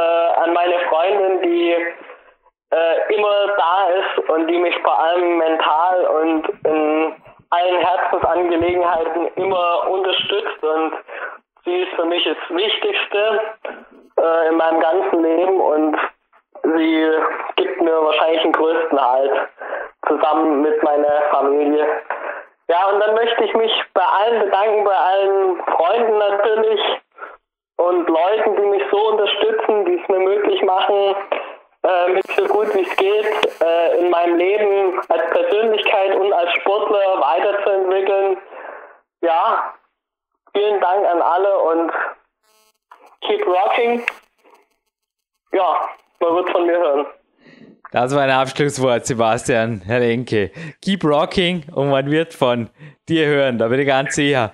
[0.50, 1.76] an meine Freundin, die
[2.72, 7.16] äh, immer da ist und die mich vor allem mental und in
[7.52, 10.94] allen Herzensangelegenheiten immer unterstützt und
[11.66, 13.42] sie ist für mich das Wichtigste
[14.18, 15.98] äh, in meinem ganzen Leben und
[16.64, 17.10] sie
[17.56, 19.50] gibt mir wahrscheinlich den größten Halt
[20.08, 21.88] zusammen mit meiner Familie.
[22.70, 26.82] Ja, und dann möchte ich mich bei allen bedanken, bei allen Freunden natürlich
[27.80, 31.16] und Leuten, die mich so unterstützen, die es mir möglich machen,
[31.84, 36.52] äh, mich so gut wie es geht äh, in meinem Leben als Persönlichkeit und als
[36.54, 38.38] Sportler weiterzuentwickeln.
[39.22, 39.74] Ja,
[40.54, 41.92] Vielen Dank an alle und
[43.22, 44.04] keep rocking.
[45.54, 47.06] Ja, man wird von mir hören.
[47.92, 50.52] Das war ein Abschlusswort, Sebastian, Herr Lenke.
[50.82, 52.70] Keep rocking und man wird von
[53.08, 54.54] dir hören, da bin ich ganz sicher.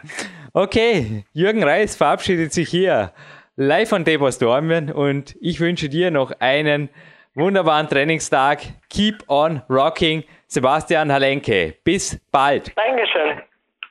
[0.57, 3.11] Okay, Jürgen Reis verabschiedet sich hier
[3.57, 6.87] live von Depot Dormien und ich wünsche dir noch einen
[7.33, 8.61] wunderbaren Trainingstag.
[8.89, 10.23] Keep on rocking.
[10.47, 11.75] Sebastian Halenke.
[11.83, 12.71] Bis bald.
[12.77, 13.41] Dankeschön.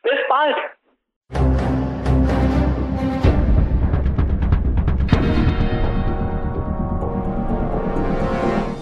[0.02, 0.56] Bis bald.